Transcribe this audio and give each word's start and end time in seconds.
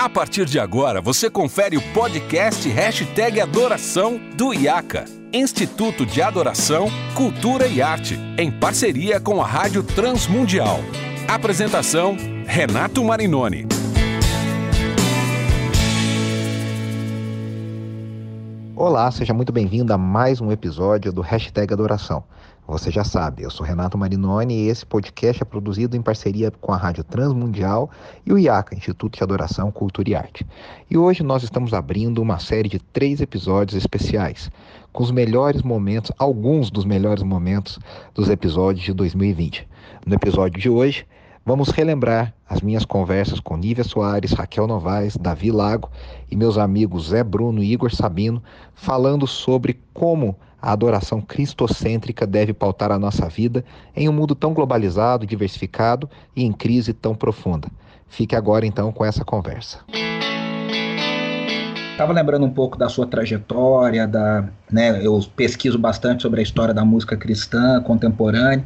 A 0.00 0.08
partir 0.08 0.46
de 0.46 0.58
agora, 0.58 0.98
você 0.98 1.28
confere 1.28 1.76
o 1.76 1.92
podcast 1.92 2.66
Hashtag 2.66 3.38
Adoração 3.38 4.18
do 4.34 4.54
IACA, 4.54 5.04
Instituto 5.30 6.06
de 6.06 6.22
Adoração, 6.22 6.88
Cultura 7.14 7.66
e 7.66 7.82
Arte, 7.82 8.18
em 8.38 8.50
parceria 8.50 9.20
com 9.20 9.42
a 9.42 9.46
Rádio 9.46 9.82
Transmundial. 9.82 10.78
Apresentação, 11.28 12.16
Renato 12.46 13.04
Marinoni. 13.04 13.66
Olá, 18.74 19.10
seja 19.10 19.34
muito 19.34 19.52
bem-vindo 19.52 19.92
a 19.92 19.98
mais 19.98 20.40
um 20.40 20.50
episódio 20.50 21.12
do 21.12 21.20
Hashtag 21.20 21.74
Adoração. 21.74 22.24
Você 22.70 22.88
já 22.88 23.02
sabe, 23.02 23.42
eu 23.42 23.50
sou 23.50 23.66
Renato 23.66 23.98
Marinoni 23.98 24.54
e 24.54 24.68
esse 24.68 24.86
podcast 24.86 25.42
é 25.42 25.44
produzido 25.44 25.96
em 25.96 26.00
parceria 26.00 26.52
com 26.52 26.72
a 26.72 26.76
Rádio 26.76 27.02
Transmundial 27.02 27.90
e 28.24 28.32
o 28.32 28.38
IACA, 28.38 28.76
Instituto 28.76 29.16
de 29.16 29.24
Adoração, 29.24 29.72
Cultura 29.72 30.08
e 30.08 30.14
Arte. 30.14 30.46
E 30.88 30.96
hoje 30.96 31.24
nós 31.24 31.42
estamos 31.42 31.74
abrindo 31.74 32.22
uma 32.22 32.38
série 32.38 32.68
de 32.68 32.78
três 32.78 33.20
episódios 33.20 33.76
especiais, 33.76 34.52
com 34.92 35.02
os 35.02 35.10
melhores 35.10 35.62
momentos, 35.62 36.12
alguns 36.16 36.70
dos 36.70 36.84
melhores 36.84 37.24
momentos 37.24 37.76
dos 38.14 38.30
episódios 38.30 38.84
de 38.84 38.92
2020. 38.92 39.66
No 40.06 40.14
episódio 40.14 40.60
de 40.60 40.70
hoje, 40.70 41.04
Vamos 41.44 41.70
relembrar 41.70 42.34
as 42.46 42.60
minhas 42.60 42.84
conversas 42.84 43.40
com 43.40 43.56
Nívia 43.56 43.82
Soares, 43.82 44.32
Raquel 44.32 44.66
Novaes, 44.66 45.16
Davi 45.16 45.50
Lago 45.50 45.90
e 46.30 46.36
meus 46.36 46.58
amigos 46.58 47.08
Zé 47.08 47.24
Bruno 47.24 47.62
e 47.62 47.72
Igor 47.72 47.92
Sabino, 47.92 48.42
falando 48.74 49.26
sobre 49.26 49.80
como 49.94 50.36
a 50.60 50.72
adoração 50.72 51.20
cristocêntrica 51.20 52.26
deve 52.26 52.52
pautar 52.52 52.92
a 52.92 52.98
nossa 52.98 53.28
vida 53.28 53.64
em 53.96 54.08
um 54.08 54.12
mundo 54.12 54.34
tão 54.34 54.52
globalizado, 54.52 55.26
diversificado 55.26 56.08
e 56.34 56.44
em 56.44 56.52
crise 56.52 56.92
tão 56.92 57.14
profunda. 57.14 57.68
Fique 58.08 58.34
agora 58.34 58.66
então 58.66 58.92
com 58.92 59.04
essa 59.04 59.24
conversa. 59.24 59.80
Estava 62.00 62.14
lembrando 62.14 62.46
um 62.46 62.50
pouco 62.50 62.78
da 62.78 62.88
sua 62.88 63.06
trajetória, 63.06 64.08
da, 64.08 64.48
né, 64.72 65.04
eu 65.04 65.20
pesquiso 65.36 65.78
bastante 65.78 66.22
sobre 66.22 66.40
a 66.40 66.42
história 66.42 66.72
da 66.72 66.82
música 66.82 67.14
cristã 67.14 67.78
contemporânea, 67.82 68.64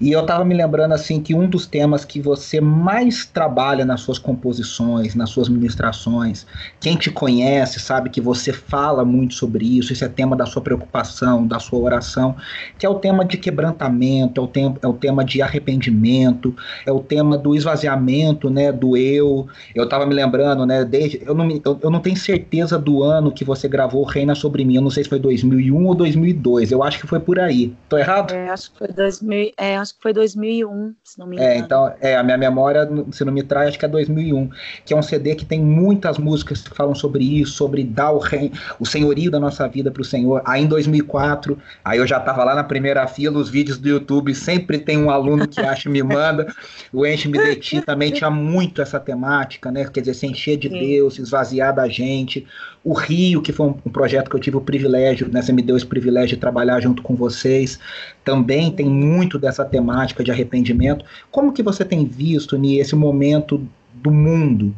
e 0.00 0.12
eu 0.12 0.20
estava 0.20 0.44
me 0.44 0.54
lembrando 0.54 0.92
assim 0.92 1.20
que 1.20 1.34
um 1.34 1.48
dos 1.48 1.66
temas 1.66 2.04
que 2.04 2.20
você 2.20 2.60
mais 2.60 3.26
trabalha 3.26 3.84
nas 3.84 4.02
suas 4.02 4.20
composições, 4.20 5.16
nas 5.16 5.30
suas 5.30 5.48
ministrações, 5.48 6.46
quem 6.78 6.96
te 6.96 7.10
conhece 7.10 7.80
sabe 7.80 8.08
que 8.08 8.20
você 8.20 8.52
fala 8.52 9.04
muito 9.04 9.34
sobre 9.34 9.64
isso, 9.78 9.92
esse 9.92 10.04
é 10.04 10.08
tema 10.08 10.36
da 10.36 10.46
sua 10.46 10.62
preocupação, 10.62 11.44
da 11.44 11.58
sua 11.58 11.80
oração, 11.80 12.36
que 12.78 12.86
é 12.86 12.88
o 12.88 12.94
tema 12.94 13.24
de 13.24 13.36
quebrantamento, 13.36 14.40
é 14.40 14.44
o, 14.44 14.46
tema, 14.46 14.76
é 14.80 14.86
o 14.86 14.92
tema 14.92 15.24
de 15.24 15.42
arrependimento, 15.42 16.54
é 16.86 16.92
o 16.92 17.00
tema 17.00 17.36
do 17.36 17.56
esvaziamento, 17.56 18.48
né, 18.48 18.70
do 18.70 18.96
eu. 18.96 19.48
Eu 19.74 19.84
estava 19.84 20.06
me 20.06 20.14
lembrando, 20.14 20.64
né, 20.64 20.84
desde, 20.84 21.20
eu 21.26 21.34
não, 21.34 21.50
eu, 21.50 21.80
eu 21.82 21.90
não 21.90 21.98
tenho 21.98 22.16
certeza 22.16 22.75
do 22.78 23.02
ano 23.02 23.32
que 23.32 23.44
você 23.44 23.68
gravou 23.68 24.04
Reina 24.04 24.34
Sobre 24.34 24.64
Mim, 24.64 24.76
eu 24.76 24.82
não 24.82 24.90
sei 24.90 25.02
se 25.02 25.10
foi 25.10 25.18
2000 25.18 25.46
2001 25.56 25.86
ou 25.86 25.94
2002. 25.94 26.72
Eu 26.72 26.82
acho 26.82 26.98
que 26.98 27.06
foi 27.06 27.20
por 27.20 27.38
aí. 27.38 27.74
Tô 27.88 27.98
errado? 27.98 28.32
É, 28.32 28.48
acho 28.48 28.70
que 28.70 28.78
foi, 28.78 28.88
2000, 28.88 29.52
é, 29.56 29.76
acho 29.76 29.94
que 29.94 30.02
foi 30.02 30.12
2001, 30.12 30.94
se 31.02 31.18
não 31.18 31.26
me 31.26 31.36
é, 31.36 31.40
engano. 31.40 31.54
É, 31.54 31.58
então, 31.58 31.94
é, 32.00 32.16
a 32.16 32.22
minha 32.22 32.38
memória, 32.38 32.88
se 33.12 33.24
não 33.24 33.32
me 33.32 33.42
traz, 33.42 33.68
acho 33.68 33.78
que 33.78 33.84
é 33.84 33.88
2001, 33.88 34.50
que 34.84 34.94
é 34.94 34.96
um 34.96 35.02
CD 35.02 35.34
que 35.34 35.44
tem 35.44 35.60
muitas 35.60 36.18
músicas 36.18 36.62
que 36.62 36.74
falam 36.74 36.94
sobre 36.94 37.24
isso, 37.24 37.52
sobre 37.52 37.84
dar 37.84 38.10
o, 38.10 38.18
rei, 38.18 38.52
o 38.78 38.86
senhorio 38.86 39.30
da 39.30 39.40
nossa 39.40 39.66
vida 39.68 39.90
para 39.90 40.02
o 40.02 40.04
Senhor. 40.04 40.42
Aí 40.44 40.62
em 40.62 40.66
2004, 40.66 41.58
aí 41.84 41.98
eu 41.98 42.06
já 42.06 42.20
tava 42.20 42.44
lá 42.44 42.54
na 42.54 42.64
primeira 42.64 43.06
fila, 43.06 43.38
os 43.38 43.48
vídeos 43.48 43.78
do 43.78 43.88
YouTube 43.88 44.34
sempre 44.34 44.78
tem 44.78 44.98
um 44.98 45.10
aluno 45.10 45.46
que 45.46 45.60
acha 45.60 45.88
me 45.88 46.02
manda. 46.02 46.52
O 46.92 47.06
Enche-me 47.06 47.38
de 47.38 47.56
Ti 47.56 47.80
também 47.80 48.10
tinha 48.10 48.30
muito 48.30 48.80
essa 48.82 48.98
temática, 48.98 49.70
né? 49.70 49.88
Quer 49.92 50.00
dizer, 50.00 50.14
se 50.14 50.26
encher 50.26 50.56
de 50.56 50.68
Sim. 50.68 50.78
Deus, 50.78 51.18
esvaziar 51.18 51.74
da 51.74 51.88
gente. 51.88 52.46
O 52.84 52.92
Rio, 52.92 53.42
que 53.42 53.52
foi 53.52 53.66
um, 53.66 53.74
um 53.84 53.90
projeto 53.90 54.30
que 54.30 54.36
eu 54.36 54.40
tive 54.40 54.56
o 54.56 54.60
privilégio 54.60 55.28
né, 55.28 55.42
você 55.42 55.52
me 55.52 55.62
deu 55.62 55.76
esse 55.76 55.86
privilégio 55.86 56.36
de 56.36 56.40
trabalhar 56.40 56.80
junto 56.80 57.02
com 57.02 57.14
vocês, 57.14 57.78
também 58.24 58.70
tem 58.70 58.86
muito 58.86 59.38
dessa 59.38 59.64
temática 59.64 60.22
de 60.22 60.30
arrependimento. 60.30 61.04
Como 61.30 61.52
que 61.52 61.62
você 61.62 61.84
tem 61.84 62.04
visto 62.04 62.56
nesse 62.56 62.94
momento 62.94 63.66
do 63.94 64.10
mundo, 64.10 64.74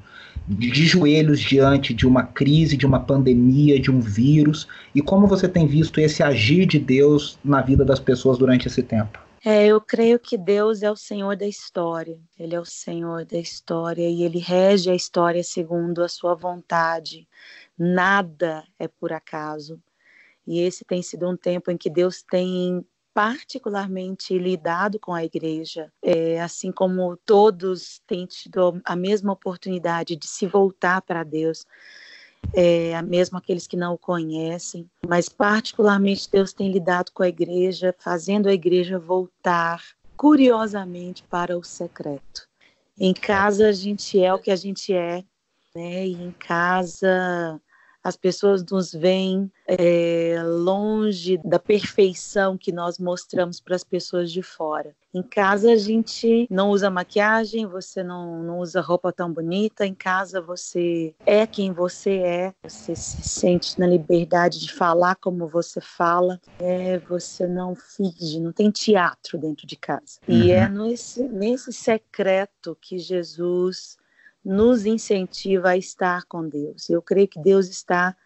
de 0.49 0.87
joelhos 0.87 1.41
diante 1.41 1.93
de 1.93 2.07
uma 2.07 2.23
crise, 2.23 2.77
de 2.77 2.87
uma 2.87 3.01
pandemia, 3.01 3.79
de 3.79 3.91
um 3.91 4.01
vírus, 4.01 4.67
e 4.95 5.03
como 5.03 5.27
você 5.27 5.47
tem 5.47 5.67
visto 5.67 6.01
esse 6.01 6.23
agir 6.23 6.65
de 6.67 6.79
Deus 6.79 7.39
na 7.45 7.61
vida 7.61 7.85
das 7.85 8.01
pessoas 8.01 8.39
durante 8.39 8.67
esse 8.67 8.83
tempo? 8.83 9.19
É, 9.45 9.67
eu 9.67 9.81
creio 9.81 10.19
que 10.19 10.37
Deus 10.37 10.83
é 10.83 10.91
o 10.91 10.97
Senhor 10.97 11.37
da 11.37 11.47
história. 11.47 12.19
Ele 12.39 12.55
é 12.55 12.61
o 12.61 12.65
Senhor 12.65 13.25
da 13.25 13.39
história 13.39 14.09
e 14.09 14.23
ele 14.23 14.39
rege 14.39 14.91
a 14.91 14.95
história 14.95 15.43
segundo 15.45 16.03
a 16.03 16.09
sua 16.09 16.35
vontade. 16.35 17.27
Nada 17.79 18.65
é 18.79 18.89
por 18.89 19.13
acaso. 19.13 19.81
E 20.47 20.61
esse 20.61 20.85
tem 20.85 21.03
sido 21.03 21.29
um 21.29 21.37
tempo 21.37 21.71
em 21.71 21.77
que 21.77 21.91
Deus 21.91 22.23
tem 22.23 22.85
particularmente 23.19 24.39
lidado 24.39 24.99
com 24.99 25.13
a 25.13 25.25
igreja, 25.25 25.93
é, 26.01 26.41
assim 26.41 26.71
como 26.71 27.17
todos 27.17 28.01
têm 28.07 28.25
tido 28.27 28.81
a 28.85 28.95
mesma 28.95 29.33
oportunidade 29.33 30.15
de 30.15 30.27
se 30.27 30.47
voltar 30.47 31.03
para 31.03 31.25
Deus, 31.25 31.67
é, 32.55 33.03
mesmo 33.03 33.37
aqueles 33.37 33.67
que 33.67 33.77
não 33.77 33.95
o 33.95 33.99
conhecem, 33.99 34.89
mas 35.07 35.29
particularmente 35.29 36.31
Deus 36.31 36.53
tem 36.53 36.71
lidado 36.71 37.11
com 37.13 37.25
a 37.25 37.29
igreja, 37.29 37.95
fazendo 37.99 38.49
a 38.49 38.53
igreja 38.53 39.01
voltar 39.01 39.83
curiosamente 40.17 41.25
para 41.25 41.59
o 41.59 41.65
secreto. 41.65 42.49
Em 42.97 43.13
casa 43.13 43.69
a 43.69 43.73
gente 43.73 44.23
é 44.23 44.33
o 44.33 44.39
que 44.39 44.51
a 44.51 44.57
gente 44.57 44.95
é, 44.95 45.25
né? 45.75 46.07
E 46.07 46.13
em 46.13 46.33
casa 46.33 47.61
as 48.03 48.17
pessoas 48.17 48.65
nos 48.65 48.93
veem 48.93 49.51
é, 49.67 50.41
longe 50.43 51.39
da 51.45 51.59
perfeição 51.59 52.57
que 52.57 52.73
nós 52.73 52.99
mostramos 52.99 53.61
para 53.61 53.77
as 53.77 53.85
pessoas 53.85 54.33
de 54.33 54.43
fora. 54.43 54.95
Em 55.13 55.23
casa 55.23 55.73
a 55.73 55.77
gente 55.77 56.47
não 56.51 56.71
usa 56.71 56.91
maquiagem, 56.91 57.67
você 57.67 58.03
não, 58.03 58.43
não 58.43 58.59
usa 58.61 58.81
roupa 58.81 59.13
tão 59.13 59.33
bonita. 59.33 59.87
Em 59.87 59.95
casa 59.95 60.41
você 60.41 61.15
é 61.25 61.47
quem 61.47 61.73
você 61.73 62.19
é, 62.19 62.55
você 62.63 62.95
se 62.95 63.23
sente 63.23 63.79
na 63.81 63.87
liberdade 63.87 64.61
de 64.61 64.73
falar 64.73 65.17
como 65.17 65.49
você 65.49 65.81
fala. 65.81 66.41
É, 66.59 66.99
você 66.99 67.47
não 67.47 67.75
finge, 67.75 68.39
não 68.39 68.53
tem 68.53 68.71
teatro 68.71 69.39
dentro 69.39 69.67
de 69.67 69.77
casa. 69.77 70.21
Uhum. 70.29 70.35
E 70.35 70.51
é 70.51 70.69
nesse, 70.69 71.23
nesse 71.23 71.73
secreto 71.73 72.77
que 72.81 72.99
Jesus 72.99 73.97
nos 74.45 74.87
incentiva 74.87 75.71
a 75.71 75.77
estar 75.77 76.25
com 76.27 76.49
Deus. 76.49 76.89
Eu 76.89 77.03
creio 77.03 77.29
que 77.29 77.41
Deus 77.41 77.69
está 77.69 78.17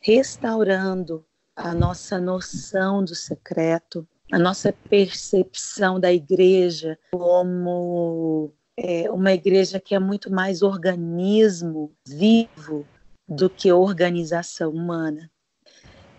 restaurando 0.00 1.24
a 1.54 1.74
nossa 1.74 2.20
noção 2.20 3.04
do 3.04 3.14
secreto, 3.14 4.06
a 4.30 4.38
nossa 4.38 4.72
percepção 4.72 5.98
da 5.98 6.12
igreja 6.12 6.98
como 7.12 8.52
é, 8.76 9.10
uma 9.10 9.32
igreja 9.32 9.80
que 9.80 9.94
é 9.94 9.98
muito 9.98 10.30
mais 10.30 10.62
organismo 10.62 11.92
vivo 12.06 12.86
do 13.28 13.48
que 13.48 13.72
organização 13.72 14.70
humana. 14.70 15.30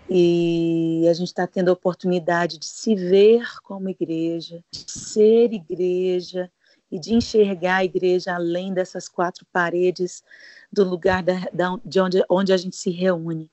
E 0.09 1.05
a 1.09 1.13
gente 1.13 1.27
está 1.27 1.45
tendo 1.45 1.69
a 1.69 1.73
oportunidade 1.73 2.57
de 2.57 2.65
se 2.65 2.95
ver 2.95 3.45
como 3.61 3.89
igreja, 3.89 4.63
de 4.71 4.85
ser 4.91 5.51
igreja, 5.53 6.49
e 6.91 6.99
de 6.99 7.13
enxergar 7.13 7.77
a 7.77 7.85
igreja 7.85 8.35
além 8.35 8.73
dessas 8.73 9.07
quatro 9.07 9.45
paredes 9.51 10.23
do 10.71 10.83
lugar 10.83 11.21
da, 11.23 11.47
da, 11.53 11.77
de 11.83 11.99
onde, 11.99 12.23
onde 12.29 12.53
a 12.53 12.57
gente 12.57 12.75
se 12.75 12.89
reúne. 12.89 13.49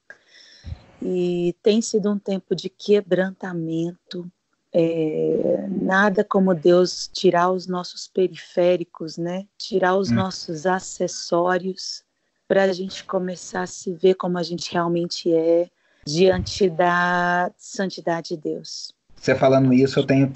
E 1.02 1.54
tem 1.62 1.82
sido 1.82 2.10
um 2.10 2.18
tempo 2.18 2.54
de 2.54 2.68
quebrantamento, 2.68 4.30
é, 4.72 5.68
nada 5.68 6.24
como 6.24 6.54
Deus 6.54 7.08
tirar 7.12 7.50
os 7.50 7.66
nossos 7.66 8.08
periféricos, 8.08 9.16
né? 9.16 9.46
Tirar 9.56 9.96
os 9.96 10.10
hum. 10.10 10.14
nossos 10.14 10.66
acessórios 10.66 12.02
para 12.48 12.64
a 12.64 12.72
gente 12.72 13.04
começar 13.04 13.62
a 13.62 13.66
se 13.66 13.92
ver 13.92 14.14
como 14.14 14.38
a 14.38 14.42
gente 14.42 14.72
realmente 14.72 15.32
é 15.32 15.68
diante 16.06 16.68
da 16.68 17.52
santidade 17.56 18.30
de 18.30 18.36
Deus. 18.36 18.94
Você 19.24 19.34
falando 19.34 19.72
isso, 19.72 19.98
eu 19.98 20.04
tenho 20.04 20.30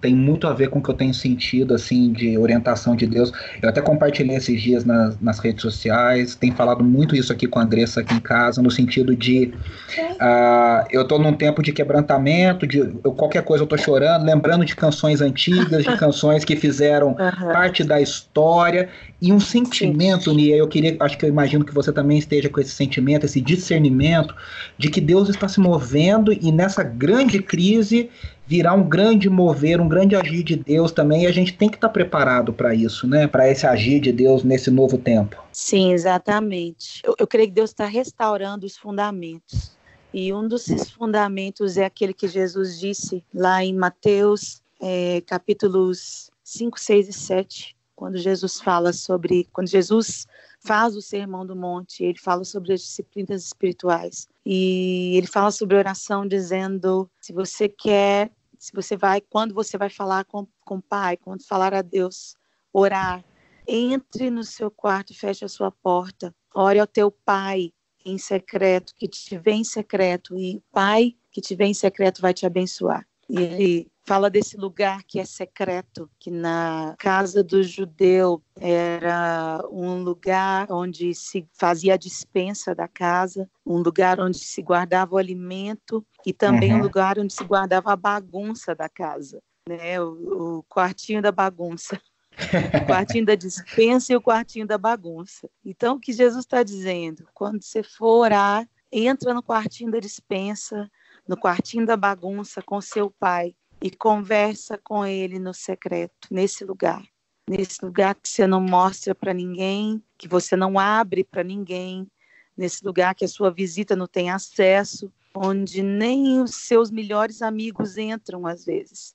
tem 0.00 0.12
muito 0.12 0.48
a 0.48 0.52
ver 0.52 0.68
com 0.68 0.80
o 0.80 0.82
que 0.82 0.90
eu 0.90 0.94
tenho 0.94 1.14
sentido 1.14 1.72
assim 1.72 2.12
de 2.12 2.36
orientação 2.36 2.96
de 2.96 3.06
Deus. 3.06 3.32
Eu 3.62 3.68
até 3.68 3.80
compartilhei 3.80 4.36
esses 4.36 4.60
dias 4.60 4.84
nas, 4.84 5.16
nas 5.20 5.38
redes 5.38 5.62
sociais, 5.62 6.34
tenho 6.34 6.52
falado 6.52 6.82
muito 6.82 7.14
isso 7.14 7.32
aqui 7.32 7.46
com 7.46 7.60
a 7.60 7.62
Andressa 7.62 8.00
aqui 8.00 8.14
em 8.14 8.18
casa, 8.18 8.60
no 8.60 8.68
sentido 8.68 9.14
de 9.14 9.54
uh, 10.00 10.84
eu 10.90 11.02
estou 11.02 11.20
num 11.20 11.34
tempo 11.34 11.62
de 11.62 11.72
quebrantamento, 11.72 12.66
de 12.66 12.78
eu, 12.78 13.12
qualquer 13.12 13.44
coisa 13.44 13.62
eu 13.62 13.66
estou 13.66 13.78
chorando, 13.78 14.24
lembrando 14.24 14.64
de 14.64 14.74
canções 14.74 15.20
antigas, 15.20 15.84
de 15.84 15.94
canções 15.96 16.44
que 16.44 16.56
fizeram 16.56 17.10
uhum. 17.10 17.52
parte 17.52 17.84
da 17.84 18.00
história 18.00 18.88
e 19.22 19.32
um 19.32 19.40
sentimento, 19.40 20.32
Nia, 20.34 20.56
eu 20.56 20.68
queria, 20.68 20.96
acho 21.00 21.16
que 21.16 21.24
eu 21.24 21.28
imagino 21.28 21.64
que 21.64 21.72
você 21.72 21.90
também 21.90 22.18
esteja 22.18 22.50
com 22.50 22.60
esse 22.60 22.70
sentimento, 22.70 23.24
esse 23.24 23.40
discernimento 23.40 24.34
de 24.76 24.90
que 24.90 25.00
Deus 25.00 25.28
está 25.28 25.48
se 25.48 25.58
movendo 25.58 26.32
e 26.32 26.52
nessa 26.52 26.82
grande 26.82 27.40
crise 27.40 28.10
virá 28.46 28.72
um 28.72 28.88
grande 28.88 29.28
mover, 29.28 29.80
um 29.80 29.88
grande 29.88 30.14
agir 30.14 30.42
de 30.42 30.56
Deus 30.56 30.92
também, 30.92 31.24
e 31.24 31.26
a 31.26 31.32
gente 31.32 31.52
tem 31.52 31.68
que 31.68 31.76
estar 31.76 31.88
tá 31.88 31.92
preparado 31.92 32.52
para 32.52 32.74
isso, 32.74 33.06
né? 33.06 33.26
Para 33.26 33.50
esse 33.50 33.66
agir 33.66 34.00
de 34.00 34.12
Deus 34.12 34.44
nesse 34.44 34.70
novo 34.70 34.96
tempo. 34.96 35.42
Sim, 35.52 35.92
exatamente. 35.92 37.02
Eu, 37.04 37.14
eu 37.18 37.26
creio 37.26 37.48
que 37.48 37.54
Deus 37.54 37.70
está 37.70 37.86
restaurando 37.86 38.64
os 38.64 38.76
fundamentos. 38.76 39.76
E 40.14 40.32
um 40.32 40.48
desses 40.48 40.90
fundamentos 40.90 41.76
é 41.76 41.84
aquele 41.84 42.14
que 42.14 42.28
Jesus 42.28 42.78
disse 42.78 43.22
lá 43.34 43.62
em 43.62 43.74
Mateus, 43.74 44.62
é, 44.80 45.20
capítulos 45.26 46.30
5, 46.42 46.78
6 46.80 47.08
e 47.08 47.12
7, 47.12 47.75
quando 47.96 48.18
Jesus 48.18 48.60
fala 48.60 48.92
sobre. 48.92 49.48
Quando 49.52 49.68
Jesus 49.68 50.26
faz 50.60 50.94
o 50.94 51.02
Sermão 51.02 51.46
do 51.46 51.56
Monte, 51.56 52.04
ele 52.04 52.18
fala 52.18 52.44
sobre 52.44 52.74
as 52.74 52.82
disciplinas 52.82 53.44
espirituais. 53.46 54.28
E 54.44 55.16
ele 55.16 55.26
fala 55.26 55.50
sobre 55.50 55.76
oração, 55.76 56.28
dizendo: 56.28 57.10
se 57.20 57.32
você 57.32 57.68
quer, 57.68 58.30
se 58.58 58.72
você 58.72 58.96
vai, 58.96 59.20
quando 59.20 59.54
você 59.54 59.78
vai 59.78 59.88
falar 59.88 60.24
com, 60.26 60.46
com 60.64 60.76
o 60.76 60.82
Pai, 60.82 61.16
quando 61.16 61.42
falar 61.42 61.74
a 61.74 61.82
Deus, 61.82 62.36
orar, 62.72 63.24
entre 63.66 64.30
no 64.30 64.44
seu 64.44 64.70
quarto 64.70 65.18
feche 65.18 65.44
a 65.44 65.48
sua 65.48 65.70
porta, 65.70 66.34
ore 66.54 66.78
ao 66.78 66.86
teu 66.86 67.10
Pai 67.10 67.72
em 68.04 68.18
secreto, 68.18 68.94
que 68.94 69.08
te 69.08 69.36
vê 69.36 69.52
em 69.52 69.64
secreto, 69.64 70.38
e 70.38 70.58
o 70.58 70.62
Pai 70.70 71.16
que 71.32 71.40
te 71.40 71.56
vê 71.56 71.64
em 71.64 71.74
secreto 71.74 72.22
vai 72.22 72.32
te 72.32 72.46
abençoar. 72.46 73.04
E 73.28 73.38
ele 73.38 73.90
fala 74.06 74.30
desse 74.30 74.56
lugar 74.56 75.02
que 75.02 75.18
é 75.18 75.24
secreto, 75.24 76.08
que 76.18 76.30
na 76.30 76.94
casa 76.96 77.42
do 77.42 77.62
judeu 77.62 78.40
era 78.60 79.60
um 79.70 80.02
lugar 80.02 80.70
onde 80.70 81.12
se 81.12 81.44
fazia 81.52 81.94
a 81.94 81.98
dispensa 81.98 82.72
da 82.72 82.86
casa, 82.86 83.50
um 83.66 83.78
lugar 83.78 84.20
onde 84.20 84.38
se 84.38 84.62
guardava 84.62 85.16
o 85.16 85.18
alimento 85.18 86.06
e 86.24 86.32
também 86.32 86.72
uhum. 86.72 86.78
um 86.78 86.82
lugar 86.82 87.18
onde 87.18 87.34
se 87.34 87.42
guardava 87.42 87.92
a 87.92 87.96
bagunça 87.96 88.74
da 88.74 88.88
casa, 88.88 89.42
né? 89.68 90.00
o, 90.00 90.58
o 90.58 90.62
quartinho 90.64 91.20
da 91.20 91.32
bagunça. 91.32 92.00
o 92.36 92.86
quartinho 92.86 93.24
da 93.24 93.34
dispensa 93.34 94.12
e 94.12 94.16
o 94.16 94.20
quartinho 94.20 94.66
da 94.66 94.76
bagunça. 94.76 95.48
Então, 95.64 95.96
o 95.96 96.00
que 96.00 96.12
Jesus 96.12 96.44
está 96.44 96.62
dizendo? 96.62 97.26
Quando 97.32 97.62
você 97.62 97.82
for 97.82 98.24
orar, 98.24 98.68
entra 98.92 99.32
no 99.32 99.42
quartinho 99.42 99.90
da 99.90 99.98
dispensa, 99.98 100.88
no 101.28 101.36
quartinho 101.36 101.86
da 101.86 101.96
bagunça 101.96 102.62
com 102.62 102.80
seu 102.80 103.10
pai 103.10 103.54
e 103.80 103.90
conversa 103.90 104.78
com 104.82 105.04
ele 105.04 105.38
no 105.38 105.52
secreto, 105.52 106.28
nesse 106.30 106.64
lugar. 106.64 107.02
Nesse 107.48 107.84
lugar 107.84 108.14
que 108.14 108.28
você 108.28 108.46
não 108.46 108.60
mostra 108.60 109.14
para 109.14 109.32
ninguém, 109.32 110.02
que 110.18 110.26
você 110.26 110.56
não 110.56 110.78
abre 110.78 111.22
para 111.22 111.44
ninguém, 111.44 112.10
nesse 112.56 112.84
lugar 112.84 113.14
que 113.14 113.24
a 113.24 113.28
sua 113.28 113.50
visita 113.50 113.94
não 113.94 114.06
tem 114.06 114.30
acesso, 114.30 115.12
onde 115.34 115.82
nem 115.82 116.40
os 116.40 116.54
seus 116.54 116.90
melhores 116.90 117.42
amigos 117.42 117.98
entram 117.98 118.46
às 118.46 118.64
vezes. 118.64 119.14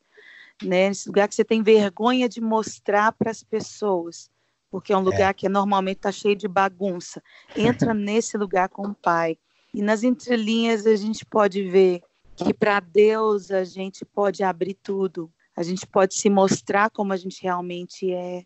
Né? 0.61 0.89
Nesse 0.89 1.09
lugar 1.09 1.27
que 1.27 1.35
você 1.35 1.43
tem 1.43 1.63
vergonha 1.63 2.29
de 2.29 2.39
mostrar 2.39 3.11
para 3.11 3.31
as 3.31 3.43
pessoas, 3.43 4.29
porque 4.69 4.93
é 4.93 4.97
um 4.97 5.01
lugar 5.01 5.31
é. 5.31 5.33
que 5.33 5.49
normalmente 5.49 5.97
está 5.97 6.11
cheio 6.11 6.35
de 6.35 6.47
bagunça. 6.47 7.21
Entra 7.55 7.93
nesse 7.95 8.37
lugar 8.37 8.69
com 8.69 8.87
o 8.87 8.93
Pai. 8.93 9.37
E 9.73 9.81
nas 9.81 10.03
entrelinhas 10.03 10.85
a 10.85 10.95
gente 10.95 11.25
pode 11.25 11.63
ver 11.63 12.01
que 12.35 12.53
para 12.53 12.79
Deus 12.79 13.51
a 13.51 13.63
gente 13.63 14.03
pode 14.03 14.43
abrir 14.43 14.73
tudo, 14.73 15.31
a 15.55 15.63
gente 15.63 15.85
pode 15.85 16.15
se 16.15 16.29
mostrar 16.29 16.89
como 16.89 17.13
a 17.13 17.17
gente 17.17 17.41
realmente 17.41 18.11
é, 18.11 18.43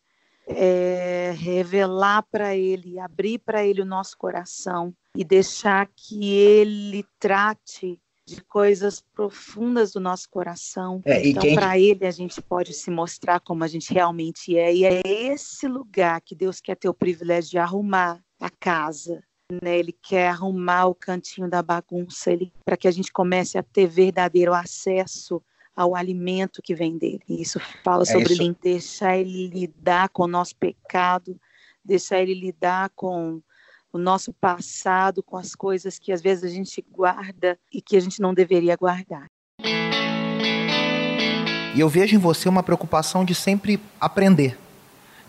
é 0.47 1.33
revelar 1.37 2.23
para 2.23 2.55
Ele, 2.55 2.99
abrir 2.99 3.39
para 3.39 3.65
Ele 3.65 3.81
o 3.81 3.85
nosso 3.85 4.17
coração 4.17 4.93
e 5.15 5.23
deixar 5.23 5.87
que 5.95 6.33
Ele 6.33 7.05
trate 7.19 7.99
de 8.27 8.41
coisas 8.43 9.03
profundas 9.13 9.93
do 9.93 9.99
nosso 9.99 10.27
coração. 10.29 11.01
É, 11.05 11.27
então, 11.27 11.43
quem... 11.43 11.55
para 11.55 11.77
Ele, 11.77 12.05
a 12.05 12.11
gente 12.11 12.41
pode 12.41 12.73
se 12.73 12.89
mostrar 12.89 13.39
como 13.39 13.63
a 13.63 13.67
gente 13.67 13.93
realmente 13.93 14.57
é. 14.57 14.73
E 14.73 14.83
é 14.83 15.01
esse 15.05 15.67
lugar 15.67 16.19
que 16.21 16.35
Deus 16.35 16.59
quer 16.59 16.75
ter 16.75 16.89
o 16.89 16.93
privilégio 16.93 17.51
de 17.51 17.57
arrumar 17.59 18.19
a 18.39 18.49
casa, 18.49 19.23
né? 19.51 19.77
Ele 19.77 19.91
quer 19.91 20.29
arrumar 20.29 20.87
o 20.87 20.95
cantinho 20.95 21.49
da 21.49 21.61
bagunça, 21.61 22.31
ele 22.31 22.51
para 22.63 22.77
que 22.77 22.87
a 22.87 22.91
gente 22.91 23.11
comece 23.11 23.57
a 23.57 23.63
ter 23.63 23.87
verdadeiro 23.87 24.53
acesso 24.53 25.41
ao 25.75 25.95
alimento 25.95 26.61
que 26.61 26.73
vem 26.73 26.97
dele. 26.97 27.21
E 27.29 27.41
isso 27.41 27.59
fala 27.83 28.03
é 28.03 28.05
sobre 28.05 28.33
isso. 28.33 28.55
deixar 28.61 29.17
ele 29.17 29.47
lidar 29.47 30.09
com 30.09 30.23
o 30.23 30.27
nosso 30.27 30.55
pecado, 30.55 31.39
deixar 31.83 32.19
ele 32.19 32.33
lidar 32.33 32.89
com 32.95 33.41
o 33.91 33.97
nosso 33.97 34.33
passado, 34.33 35.21
com 35.21 35.37
as 35.37 35.53
coisas 35.53 35.99
que 35.99 36.11
às 36.11 36.21
vezes 36.21 36.43
a 36.43 36.53
gente 36.53 36.83
guarda 36.91 37.57
e 37.71 37.81
que 37.81 37.95
a 37.95 37.99
gente 37.99 38.21
não 38.21 38.33
deveria 38.33 38.75
guardar. 38.75 39.27
E 41.73 41.79
eu 41.79 41.89
vejo 41.89 42.15
em 42.15 42.19
você 42.19 42.47
uma 42.47 42.63
preocupação 42.63 43.25
de 43.25 43.35
sempre 43.35 43.79
aprender, 43.99 44.57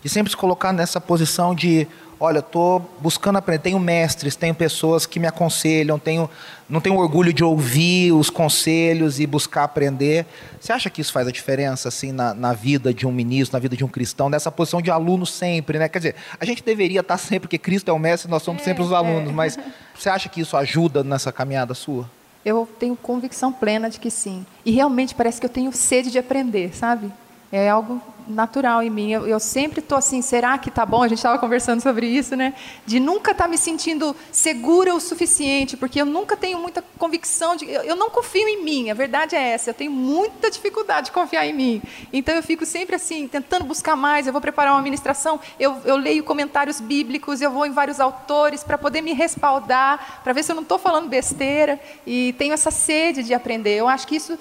de 0.01 0.07
sempre 0.07 0.31
se 0.31 0.37
colocar 0.37 0.71
nessa 0.71 0.99
posição 0.99 1.53
de 1.53 1.87
olha, 2.19 2.39
estou 2.39 2.79
buscando 2.99 3.37
aprender, 3.37 3.61
tenho 3.61 3.79
mestres, 3.79 4.35
tenho 4.35 4.55
pessoas 4.55 5.05
que 5.05 5.19
me 5.19 5.27
aconselham, 5.27 5.99
tenho, 5.99 6.29
não 6.67 6.81
tenho 6.81 6.97
orgulho 6.97 7.31
de 7.31 7.43
ouvir 7.43 8.11
os 8.11 8.29
conselhos 8.29 9.19
e 9.19 9.27
buscar 9.27 9.63
aprender. 9.63 10.25
Você 10.59 10.71
acha 10.73 10.89
que 10.89 11.01
isso 11.01 11.11
faz 11.13 11.27
a 11.27 11.31
diferença 11.31 11.87
assim 11.87 12.11
na, 12.11 12.33
na 12.33 12.53
vida 12.53 12.93
de 12.93 13.05
um 13.05 13.11
ministro, 13.11 13.55
na 13.55 13.59
vida 13.59 13.77
de 13.77 13.83
um 13.83 13.87
cristão, 13.87 14.29
nessa 14.29 14.51
posição 14.51 14.81
de 14.81 14.89
aluno 14.89 15.25
sempre, 15.25 15.77
né? 15.77 15.87
Quer 15.87 15.99
dizer, 15.99 16.15
a 16.39 16.45
gente 16.45 16.63
deveria 16.63 17.01
estar 17.01 17.17
sempre, 17.17 17.41
porque 17.41 17.57
Cristo 17.57 17.89
é 17.89 17.93
o 17.93 17.99
mestre, 17.99 18.29
nós 18.29 18.41
somos 18.41 18.61
é, 18.61 18.65
sempre 18.65 18.83
os 18.83 18.91
alunos, 18.91 19.29
é. 19.29 19.33
mas 19.33 19.57
você 19.95 20.09
acha 20.09 20.27
que 20.27 20.41
isso 20.41 20.57
ajuda 20.57 21.03
nessa 21.03 21.31
caminhada 21.31 21.73
sua? 21.73 22.09
Eu 22.43 22.67
tenho 22.79 22.95
convicção 22.95 23.51
plena 23.51 23.89
de 23.89 23.99
que 23.99 24.09
sim. 24.09 24.45
E 24.65 24.71
realmente 24.71 25.13
parece 25.13 25.39
que 25.39 25.45
eu 25.45 25.49
tenho 25.49 25.71
sede 25.71 26.09
de 26.09 26.17
aprender, 26.17 26.75
sabe? 26.75 27.11
É 27.51 27.69
algo 27.69 28.01
natural 28.27 28.83
em 28.83 28.89
mim. 28.89 29.11
Eu, 29.11 29.27
eu 29.27 29.39
sempre 29.39 29.79
estou 29.79 29.97
assim, 29.97 30.21
será 30.21 30.57
que 30.57 30.69
tá 30.69 30.85
bom? 30.85 31.03
A 31.03 31.07
gente 31.07 31.19
estava 31.19 31.37
conversando 31.39 31.81
sobre 31.81 32.07
isso, 32.07 32.35
né? 32.35 32.53
De 32.85 32.99
nunca 32.99 33.31
estar 33.31 33.45
tá 33.45 33.49
me 33.49 33.57
sentindo 33.57 34.15
segura 34.31 34.93
o 34.93 34.99
suficiente, 34.99 35.77
porque 35.77 36.01
eu 36.01 36.05
nunca 36.05 36.35
tenho 36.35 36.59
muita 36.59 36.83
convicção 36.97 37.55
de. 37.55 37.65
Eu, 37.69 37.83
eu, 37.83 37.95
não 37.95 38.09
confio 38.09 38.47
em 38.47 38.63
mim, 38.63 38.89
a 38.89 38.93
verdade 38.93 39.35
é 39.35 39.49
essa. 39.49 39.69
Eu 39.69 39.73
tenho 39.73 39.91
muita 39.91 40.49
dificuldade 40.49 41.07
de 41.07 41.11
confiar 41.11 41.45
em 41.45 41.53
mim. 41.53 41.81
Então 42.11 42.35
eu 42.35 42.43
fico 42.43 42.65
sempre 42.65 42.95
assim, 42.95 43.27
tentando 43.27 43.65
buscar 43.65 43.95
mais. 43.95 44.27
Eu 44.27 44.33
vou 44.33 44.41
preparar 44.41 44.73
uma 44.73 44.81
ministração, 44.81 45.39
eu, 45.59 45.77
eu 45.85 45.97
leio 45.97 46.23
comentários 46.23 46.79
bíblicos, 46.79 47.41
eu 47.41 47.51
vou 47.51 47.65
em 47.65 47.71
vários 47.71 47.99
autores 47.99 48.63
para 48.63 48.77
poder 48.77 49.01
me 49.01 49.13
respaldar, 49.13 50.21
para 50.23 50.33
ver 50.33 50.43
se 50.43 50.51
eu 50.51 50.55
não 50.55 50.63
estou 50.63 50.77
falando 50.77 51.07
besteira. 51.07 51.79
E 52.05 52.33
tenho 52.37 52.53
essa 52.53 52.71
sede 52.71 53.23
de 53.23 53.33
aprender. 53.33 53.75
Eu 53.75 53.87
acho 53.87 54.07
que 54.07 54.15
isso 54.15 54.37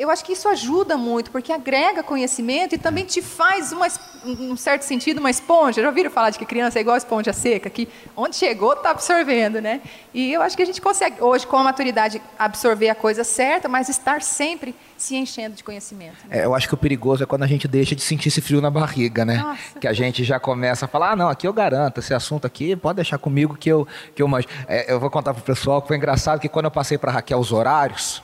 eu 0.00 0.08
acho 0.08 0.24
que 0.24 0.32
isso 0.32 0.48
ajuda 0.48 0.96
muito, 0.96 1.30
porque 1.30 1.52
agrega 1.52 2.02
conhecimento 2.02 2.74
e 2.74 2.78
também 2.78 3.04
te 3.04 3.20
faz, 3.20 3.70
uma, 3.70 3.86
um 4.24 4.56
certo 4.56 4.80
sentido, 4.80 5.18
uma 5.18 5.28
esponja. 5.28 5.82
Já 5.82 5.88
ouviram 5.88 6.10
falar 6.10 6.30
de 6.30 6.38
que 6.38 6.46
criança 6.46 6.78
é 6.78 6.80
igual 6.80 6.96
esponja 6.96 7.34
seca, 7.34 7.68
que 7.68 7.86
onde 8.16 8.34
chegou 8.34 8.72
está 8.72 8.92
absorvendo, 8.92 9.60
né? 9.60 9.82
E 10.14 10.32
eu 10.32 10.40
acho 10.40 10.56
que 10.56 10.62
a 10.62 10.64
gente 10.64 10.80
consegue, 10.80 11.22
hoje, 11.22 11.46
com 11.46 11.58
a 11.58 11.62
maturidade, 11.62 12.22
absorver 12.38 12.88
a 12.88 12.94
coisa 12.94 13.22
certa, 13.22 13.68
mas 13.68 13.90
estar 13.90 14.22
sempre 14.22 14.74
se 14.96 15.16
enchendo 15.16 15.54
de 15.54 15.62
conhecimento. 15.62 16.16
Né? 16.26 16.38
É, 16.38 16.44
eu 16.46 16.54
acho 16.54 16.66
que 16.66 16.72
o 16.72 16.78
perigoso 16.78 17.22
é 17.22 17.26
quando 17.26 17.42
a 17.42 17.46
gente 17.46 17.68
deixa 17.68 17.94
de 17.94 18.00
sentir 18.00 18.28
esse 18.28 18.40
frio 18.40 18.62
na 18.62 18.70
barriga, 18.70 19.26
né? 19.26 19.36
Nossa. 19.36 19.78
Que 19.78 19.86
a 19.86 19.92
gente 19.92 20.24
já 20.24 20.40
começa 20.40 20.86
a 20.86 20.88
falar, 20.88 21.10
ah, 21.10 21.16
não, 21.16 21.28
aqui 21.28 21.46
eu 21.46 21.52
garanto, 21.52 22.00
esse 22.00 22.14
assunto 22.14 22.46
aqui 22.46 22.74
pode 22.74 22.96
deixar 22.96 23.18
comigo 23.18 23.54
que 23.54 23.68
eu, 23.68 23.86
que 24.14 24.22
eu 24.22 24.26
manjo. 24.26 24.48
É, 24.66 24.90
eu 24.90 24.98
vou 24.98 25.10
contar 25.10 25.34
para 25.34 25.42
o 25.42 25.44
pessoal 25.44 25.82
que 25.82 25.88
foi 25.88 25.98
engraçado 25.98 26.40
que 26.40 26.48
quando 26.48 26.64
eu 26.64 26.70
passei 26.70 26.96
para 26.96 27.12
Raquel 27.12 27.38
os 27.38 27.52
horários, 27.52 28.22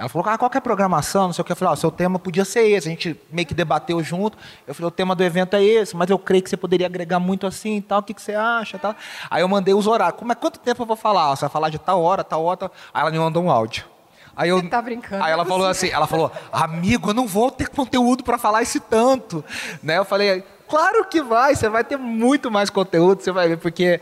ela 0.00 0.08
falou, 0.08 0.26
ah, 0.30 0.38
qual 0.38 0.50
é 0.54 0.56
a 0.56 0.60
programação? 0.62 1.26
Não 1.26 1.32
sei 1.34 1.42
o 1.42 1.44
que. 1.44 1.52
Eu 1.52 1.56
falei, 1.56 1.74
ah, 1.74 1.76
seu 1.76 1.90
tema 1.90 2.18
podia 2.18 2.42
ser 2.42 2.62
esse. 2.62 2.88
A 2.88 2.90
gente 2.90 3.20
meio 3.30 3.46
que 3.46 3.52
debateu 3.52 4.02
junto. 4.02 4.38
Eu 4.66 4.74
falei, 4.74 4.88
o 4.88 4.90
tema 4.90 5.14
do 5.14 5.22
evento 5.22 5.54
é 5.56 5.62
esse, 5.62 5.94
mas 5.94 6.08
eu 6.08 6.18
creio 6.18 6.42
que 6.42 6.48
você 6.48 6.56
poderia 6.56 6.86
agregar 6.86 7.20
muito 7.20 7.46
assim 7.46 7.76
e 7.76 7.82
tal. 7.82 8.00
O 8.00 8.02
que, 8.02 8.14
que 8.14 8.22
você 8.22 8.32
acha? 8.32 8.78
Tal. 8.78 8.96
Aí 9.28 9.42
eu 9.42 9.48
mandei 9.48 9.74
os 9.74 9.86
horários. 9.86 10.18
Como 10.18 10.32
é, 10.32 10.34
quanto 10.34 10.58
tempo 10.58 10.80
eu 10.80 10.86
vou 10.86 10.96
falar? 10.96 11.36
Você 11.36 11.42
vai 11.42 11.50
falar 11.50 11.68
de 11.68 11.78
tal 11.78 12.00
hora, 12.00 12.24
tal 12.24 12.42
hora. 12.42 12.70
Aí 12.94 13.02
ela 13.02 13.10
me 13.10 13.18
mandou 13.18 13.44
um 13.44 13.50
áudio. 13.50 13.84
Aí 14.34 14.48
eu, 14.48 14.62
Você 14.62 14.68
tá 14.68 14.80
brincando. 14.80 15.22
Aí 15.22 15.32
ela 15.32 15.44
falou 15.44 15.66
assim, 15.66 15.90
ela 15.90 16.06
falou, 16.06 16.32
amigo, 16.50 17.10
eu 17.10 17.14
não 17.14 17.26
vou 17.26 17.50
ter 17.50 17.68
conteúdo 17.68 18.24
para 18.24 18.38
falar 18.38 18.62
esse 18.62 18.80
tanto. 18.80 19.44
Né? 19.82 19.98
Eu 19.98 20.04
falei, 20.06 20.42
Claro 20.70 21.04
que 21.04 21.20
vai, 21.20 21.56
você 21.56 21.68
vai 21.68 21.82
ter 21.82 21.96
muito 21.96 22.48
mais 22.48 22.70
conteúdo, 22.70 23.20
você 23.20 23.32
vai 23.32 23.48
ver, 23.48 23.56
porque 23.56 24.00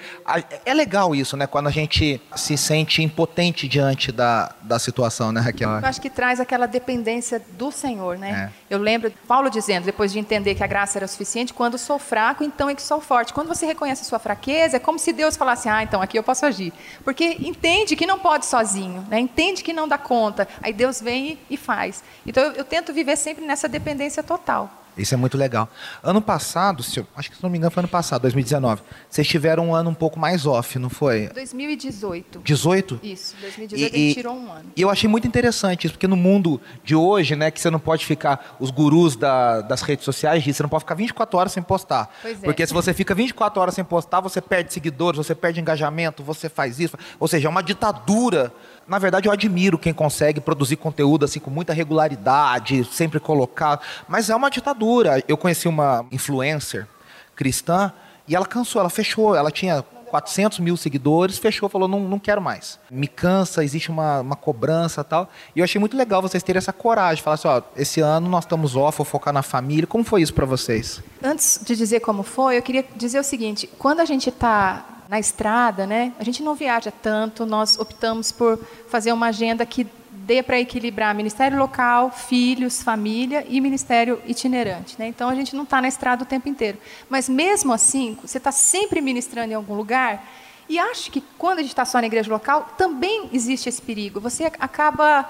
é 0.67 0.75
legal 0.75 1.15
isso, 1.15 1.35
né? 1.35 1.47
Quando 1.47 1.67
a 1.67 1.71
gente 1.71 2.21
se 2.37 2.59
sente 2.59 3.03
impotente 3.03 3.67
diante 3.67 4.13
da, 4.13 4.55
da 4.61 4.79
situação, 4.79 5.33
né, 5.33 5.41
Raquel? 5.41 5.71
Eu 5.71 5.87
acho 5.87 5.99
que 5.99 6.11
traz 6.11 6.41
aquela 6.41 6.67
dependência 6.67 7.43
do 7.53 7.73
Senhor, 7.73 8.19
né? 8.19 8.53
É. 8.53 8.75
Eu 8.75 8.79
lembro 8.79 9.11
Paulo 9.27 9.49
dizendo, 9.49 9.85
depois 9.85 10.13
de 10.13 10.19
entender 10.19 10.55
que 10.55 10.63
a 10.63 10.67
graça 10.67 10.99
era 10.99 11.09
suficiente, 11.09 11.55
quando 11.55 11.79
sou 11.79 11.99
fraco, 11.99 12.45
então 12.45 12.69
é 12.69 12.75
que 12.75 12.83
sou 12.83 13.01
forte. 13.01 13.33
Quando 13.33 13.49
você 13.49 13.65
reconhece 13.65 14.03
a 14.03 14.05
sua 14.05 14.19
fraqueza, 14.19 14.77
é 14.77 14.81
como 14.81 14.99
se 14.99 15.11
Deus 15.11 15.39
falasse, 15.39 15.71
ah, 15.71 15.83
então 15.83 16.03
aqui 16.03 16.19
eu 16.19 16.23
posso 16.23 16.45
agir. 16.45 16.71
Porque 17.03 17.39
entende 17.41 17.97
que 17.97 18.07
não 18.07 18.19
pode 18.19 18.45
sozinho, 18.45 19.07
né? 19.09 19.19
entende 19.19 19.65
que 19.65 19.73
não 19.73 19.89
dá 19.89 19.97
conta. 19.97 20.47
Aí 20.61 20.75
Deus 20.75 21.01
vem 21.01 21.39
e, 21.49 21.55
e 21.55 21.57
faz. 21.57 22.05
Então 22.27 22.43
eu, 22.43 22.53
eu 22.53 22.65
tento 22.65 22.93
viver 22.93 23.17
sempre 23.17 23.47
nessa 23.47 23.67
dependência 23.69 24.23
total. 24.23 24.78
Isso 24.99 25.15
é 25.15 25.17
muito 25.17 25.39
legal. 25.39 25.69
Ano 26.03 26.21
passado, 26.21 26.83
se 26.83 27.01
eu, 27.01 27.07
acho 27.17 27.31
que 27.31 27.37
se 27.37 27.43
não 27.43 27.49
me 27.49 27.57
engano 27.57 27.71
foi 27.71 27.81
ano 27.81 27.89
passado, 27.89 28.23
2019, 28.23 28.83
vocês 29.09 29.27
tiveram 29.27 29.69
um 29.69 29.75
ano 29.75 29.91
um 29.91 29.95
pouco 29.95 30.19
mais 30.19 30.47
off, 30.47 30.79
não 30.79 30.91
foi? 30.91 31.29
2018. 31.29 32.41
18? 32.45 33.01
Isso, 33.03 33.37
2018 33.41 33.97
e, 33.97 34.15
tirou 34.15 34.35
um 34.35 34.53
ano. 34.53 34.71
E 34.77 34.83
eu 34.83 34.91
achei 34.91 35.09
muito 35.09 35.27
interessante 35.27 35.87
isso, 35.87 35.95
porque 35.95 36.09
no 36.09 36.17
mundo 36.17 36.61
de 36.85 36.95
hoje, 36.95 37.37
né, 37.37 37.51
que 37.51 37.61
você 37.61 37.71
não 37.71 37.79
pode 37.79 38.05
ficar, 38.05 38.57
os 38.59 38.71
gurus 38.71 39.17
da, 39.17 39.61
das 39.61 39.83
redes 39.83 40.05
sociais 40.05 40.43
dizem, 40.43 40.55
você 40.55 40.63
não 40.63 40.71
pode 40.71 40.85
ficar 40.85 40.95
24 40.95 41.39
horas 41.39 41.53
sem 41.53 41.63
postar. 41.63 42.11
Pois 42.21 42.43
é. 42.43 42.45
Porque 42.45 42.67
se 42.67 42.75
você 42.75 42.93
fica 42.93 43.15
24 43.15 43.61
horas 43.61 43.75
sem 43.75 43.85
postar, 43.85 44.21
você 44.21 44.41
perde 44.41 44.73
seguidores, 44.73 45.19
você 45.19 45.35
perde 45.35 45.61
engajamento, 45.61 46.23
você 46.23 46.49
faz 46.49 46.81
isso. 46.81 46.97
Ou 47.21 47.29
seja, 47.29 47.47
é 47.47 47.51
uma 47.51 47.63
ditadura 47.63 48.53
na 48.89 48.99
verdade, 48.99 49.29
eu 49.29 49.33
admiro 49.33 49.79
quem 49.79 49.93
consegue 49.93 50.41
produzir 50.41 50.77
conteúdo 50.77 51.25
assim 51.25 51.39
com 51.39 51.51
muita 51.51 51.75
regularidade, 51.75 52.85
sempre 52.85 53.21
colocar. 53.21 53.81
Mas 54.09 54.31
é 54.31 54.35
uma 54.35 54.51
ditadura. 54.51 55.23
Eu 55.29 55.37
conheci 55.37 55.69
uma 55.69 56.07
influencer 56.11 56.89
cristã 57.37 57.93
e 58.27 58.35
ela 58.35 58.47
cansou, 58.47 58.81
ela 58.81 58.91
fechou. 58.91 59.37
Ela 59.37 59.51
tinha 59.51 59.85
400 60.09 60.59
mil 60.59 60.77
seguidores, 60.77 61.39
fechou, 61.39 61.69
falou, 61.69 61.87
não, 61.87 62.01
não 62.01 62.19
quero 62.19 62.41
mais. 62.41 62.81
Me 62.91 63.07
cansa, 63.07 63.63
existe 63.63 63.91
uma, 63.91 64.21
uma 64.21 64.37
cobrança 64.37 65.05
tal. 65.05 65.29
E 65.55 65.61
eu 65.61 65.65
achei 65.65 65.79
muito 65.79 65.97
legal 65.97 66.23
vocês 66.23 66.43
terem 66.43 66.59
essa 66.59 66.73
coragem, 66.73 67.23
falar 67.23 67.35
assim, 67.35 67.49
ó, 67.49 67.63
esse 67.77 68.01
ano 68.01 68.29
nós 68.29 68.45
estamos 68.45 68.75
off, 68.75 68.97
vou 68.99 69.05
focar 69.05 69.35
na 69.35 69.43
família. 69.43 69.87
Como 69.87 70.03
foi 70.03 70.23
isso 70.23 70.33
para 70.33 70.47
vocês? 70.47 71.03
Antes 71.23 71.61
de 71.63 71.77
dizer 71.77 72.01
como 72.01 72.23
foi, 72.23 72.57
eu 72.57 72.63
queria 72.63 72.85
dizer 72.97 73.21
o 73.21 73.25
seguinte, 73.25 73.69
quando 73.79 74.01
a 74.01 74.05
gente 74.07 74.31
está 74.31 74.98
na 75.09 75.19
estrada, 75.19 75.87
né? 75.87 76.13
A 76.19 76.25
gente 76.25 76.43
não 76.43 76.55
viaja 76.55 76.93
tanto, 76.93 77.47
nós 77.47 77.79
optamos 77.79 78.31
por 78.31 78.59
fazer 78.89 79.13
uma 79.13 79.29
agenda 79.29 79.65
que 79.65 79.87
dê 80.29 80.43
para 80.43 80.61
equilibrar 80.61 81.15
ministério 81.15 81.57
local, 81.57 82.11
filhos, 82.11 82.83
família 82.83 83.47
e 83.49 83.63
ministério 83.63 84.21
itinerante. 84.27 84.97
Né? 84.99 85.09
Então 85.09 85.31
a 85.31 85.35
gente 85.35 85.57
não 85.57 85.65
está 85.65 85.81
na 85.81 85.89
estrada 85.89 86.23
o 86.23 86.27
tempo 86.27 86.51
inteiro. 86.51 86.77
Mas 87.09 87.31
mesmo 87.31 87.73
assim, 87.73 88.19
você 88.21 88.37
está 88.37 88.53
sempre 88.53 89.01
ministrando 89.01 89.53
em 89.53 89.55
algum 89.55 89.75
lugar. 89.75 90.23
E 90.69 90.79
acho 90.79 91.11
que 91.11 91.23
quando 91.39 91.61
a 91.61 91.63
gente 91.63 91.71
está 91.71 91.87
só 91.87 91.99
na 91.99 92.07
igreja 92.07 92.31
local, 92.31 92.75
também 92.77 93.31
existe 93.33 93.71
esse 93.71 93.81
perigo. 93.81 94.21
Você 94.21 94.45
acaba 94.45 95.27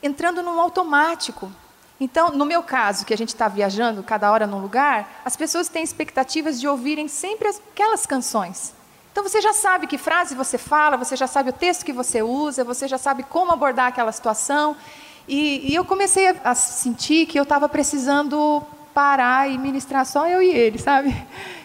entrando 0.00 0.44
num 0.44 0.60
automático. 0.60 1.50
Então, 1.98 2.30
no 2.30 2.44
meu 2.44 2.62
caso, 2.62 3.04
que 3.04 3.14
a 3.14 3.16
gente 3.16 3.30
está 3.30 3.48
viajando 3.48 4.00
cada 4.04 4.30
hora 4.30 4.46
num 4.46 4.60
lugar, 4.60 5.22
as 5.24 5.36
pessoas 5.36 5.68
têm 5.68 5.82
expectativas 5.82 6.60
de 6.60 6.68
ouvirem 6.68 7.08
sempre 7.08 7.48
aquelas 7.48 8.06
canções. 8.06 8.72
Então 9.14 9.22
você 9.22 9.40
já 9.40 9.52
sabe 9.52 9.86
que 9.86 9.96
frase 9.96 10.34
você 10.34 10.58
fala, 10.58 10.96
você 10.96 11.14
já 11.14 11.28
sabe 11.28 11.50
o 11.50 11.52
texto 11.52 11.84
que 11.84 11.92
você 11.92 12.20
usa, 12.20 12.64
você 12.64 12.88
já 12.88 12.98
sabe 12.98 13.22
como 13.22 13.52
abordar 13.52 13.86
aquela 13.86 14.10
situação. 14.10 14.76
E, 15.28 15.70
e 15.70 15.72
eu 15.72 15.84
comecei 15.84 16.34
a, 16.42 16.52
sentir 16.52 17.24
que 17.26 17.38
eu 17.38 17.44
estava 17.44 17.68
precisando 17.68 18.60
parar 18.92 19.48
e 19.48 19.56
ministrar 19.56 20.04
só 20.04 20.26
eu 20.26 20.42
e 20.42 20.48
ele, 20.48 20.80
sabe? 20.80 21.14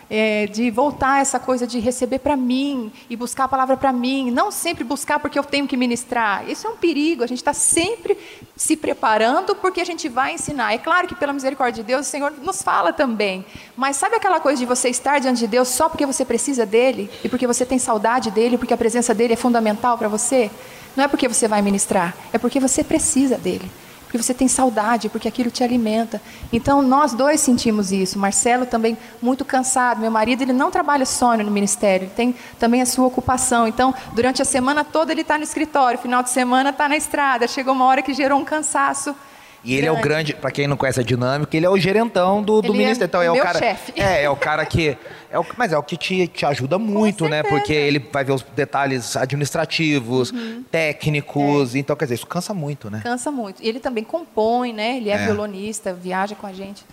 É, 0.10 0.48
de 0.48 0.72
voltar 0.72 1.22
essa 1.22 1.40
coisa 1.40 1.68
de 1.68 1.80
receber 1.80 2.20
para 2.20 2.36
mim 2.36 2.92
e 3.10 3.16
buscar 3.16 3.44
a 3.44 3.48
palavra 3.48 3.78
para 3.78 3.94
mim, 3.94 4.32
não 4.32 4.50
sempre 4.50 4.84
buscar 4.84 5.20
porque 5.20 5.38
eu 5.38 5.44
tenho 5.44 5.68
que 5.68 5.78
ministrar. 5.78 6.50
Isso 6.50 6.66
é 6.66 6.70
um 6.70 6.76
perigo. 6.76 7.24
A 7.24 7.28
gente 7.28 7.38
está 7.38 7.54
sempre 7.54 8.18
se 8.56 8.76
preparando 8.76 9.56
porque 9.56 9.80
a 9.82 9.86
gente 9.86 10.10
vai 10.10 10.34
ensinar. 10.34 10.74
É 10.74 10.78
claro 10.78 11.08
que 11.08 11.16
pela 11.16 11.32
misericórdia 11.32 11.84
de 11.84 11.88
Deus 11.88 12.08
o 12.08 12.10
Senhor 12.10 12.34
nos 12.42 12.62
fala 12.62 12.92
também. 12.92 13.46
Mas 13.78 13.98
sabe 13.98 14.16
aquela 14.16 14.40
coisa 14.40 14.60
de 14.60 14.66
você 14.66 14.90
estar 14.90 15.20
diante 15.20 15.40
de 15.40 15.48
Deus 15.48 15.68
só 15.68 15.88
porque 15.88 16.06
você 16.06 16.26
precisa 16.26 16.66
dele 16.66 17.10
e 17.24 17.30
porque 17.30 17.46
você 17.46 17.66
tem 17.66 17.78
saudade 17.78 18.32
dele, 18.32 18.58
porque 18.58 18.74
a 18.74 18.78
presença 18.78 19.14
dele 19.14 19.34
é 19.34 19.38
fundamental 19.38 19.98
para 19.98 20.08
você? 20.08 20.50
Não 20.96 21.04
é 21.04 21.08
porque 21.08 21.28
você 21.28 21.48
vai 21.48 21.62
ministrar, 21.62 22.16
é 22.34 22.38
porque 22.38 22.60
você 22.60 22.84
precisa 22.84 23.38
dele 23.38 23.70
porque 24.10 24.24
você 24.24 24.34
tem 24.34 24.48
saudade, 24.48 25.08
porque 25.08 25.28
aquilo 25.28 25.52
te 25.52 25.64
alimenta. 25.64 26.20
Então 26.52 26.82
nós 26.82 27.14
dois 27.14 27.42
sentimos 27.42 27.92
isso. 27.92 28.18
Marcelo 28.18 28.66
também 28.66 28.98
muito 29.22 29.46
cansado. 29.46 30.02
Meu 30.02 30.10
marido 30.10 30.42
ele 30.42 30.52
não 30.52 30.72
trabalha 30.72 31.06
só 31.06 31.38
no 31.38 31.52
ministério, 31.52 32.06
ele 32.06 32.14
tem 32.16 32.36
também 32.58 32.82
a 32.82 32.88
sua 32.88 33.06
ocupação. 33.06 33.68
Então 33.68 33.94
durante 34.14 34.42
a 34.42 34.46
semana 34.46 34.84
toda 34.84 35.12
ele 35.12 35.22
está 35.22 35.38
no 35.38 35.44
escritório, 35.44 36.00
final 36.00 36.24
de 36.24 36.32
semana 36.32 36.72
está 36.72 36.90
na 36.90 36.98
estrada. 36.98 37.48
Chegou 37.48 37.72
uma 37.72 37.86
hora 37.86 38.02
que 38.02 38.12
gerou 38.12 38.40
um 38.40 38.44
cansaço 38.44 39.16
e 39.64 39.74
ele 39.74 39.82
grande. 39.82 39.98
é 39.98 40.00
o 40.00 40.04
grande, 40.04 40.34
para 40.34 40.52
quem 40.52 40.68
não 40.68 40.78
conhece 40.78 41.00
a 41.00 41.04
dinâmica, 41.04 41.56
ele 41.56 41.66
é 41.66 41.70
o 41.70 41.78
gerentão 41.78 42.42
do, 42.42 42.62
do 42.62 42.74
ministério. 42.74 43.04
É 43.04 43.06
então 43.06 43.22
é 43.22 43.32
o 43.32 43.42
cara. 43.42 43.60
Chefe. 43.60 43.94
É, 43.96 44.24
é 44.24 44.30
o 44.30 44.36
cara 44.36 44.66
que. 44.66 44.98
É 45.30 45.38
o, 45.38 45.46
mas 45.58 45.74
é 45.74 45.78
o 45.78 45.84
que 45.84 45.98
te, 45.98 46.28
te 46.28 46.46
ajuda 46.46 46.80
muito, 46.80 47.28
né? 47.28 47.44
Porque 47.44 47.74
ele 47.74 48.00
vai 48.00 48.24
ver 48.24 48.32
os 48.32 48.42
detalhes 48.42 49.16
administrativos, 49.18 50.32
uhum. 50.32 50.64
técnicos. 50.72 51.76
É. 51.76 51.80
Então, 51.80 51.96
quer 51.96 52.06
dizer, 52.06 52.16
isso 52.16 52.28
cansa 52.28 52.54
muito, 52.54 52.90
né? 52.90 53.02
Cansa 53.04 53.32
muito. 53.32 53.62
E 53.62 53.68
ele 53.68 53.80
também 53.80 54.04
compõe, 54.04 54.74
né? 54.74 54.98
Ele 54.98 55.10
é, 55.10 55.14
é. 55.14 55.26
violonista, 55.26 55.94
viaja 55.94 56.36
com 56.36 56.48
a 56.48 56.54
gente. 56.54 56.86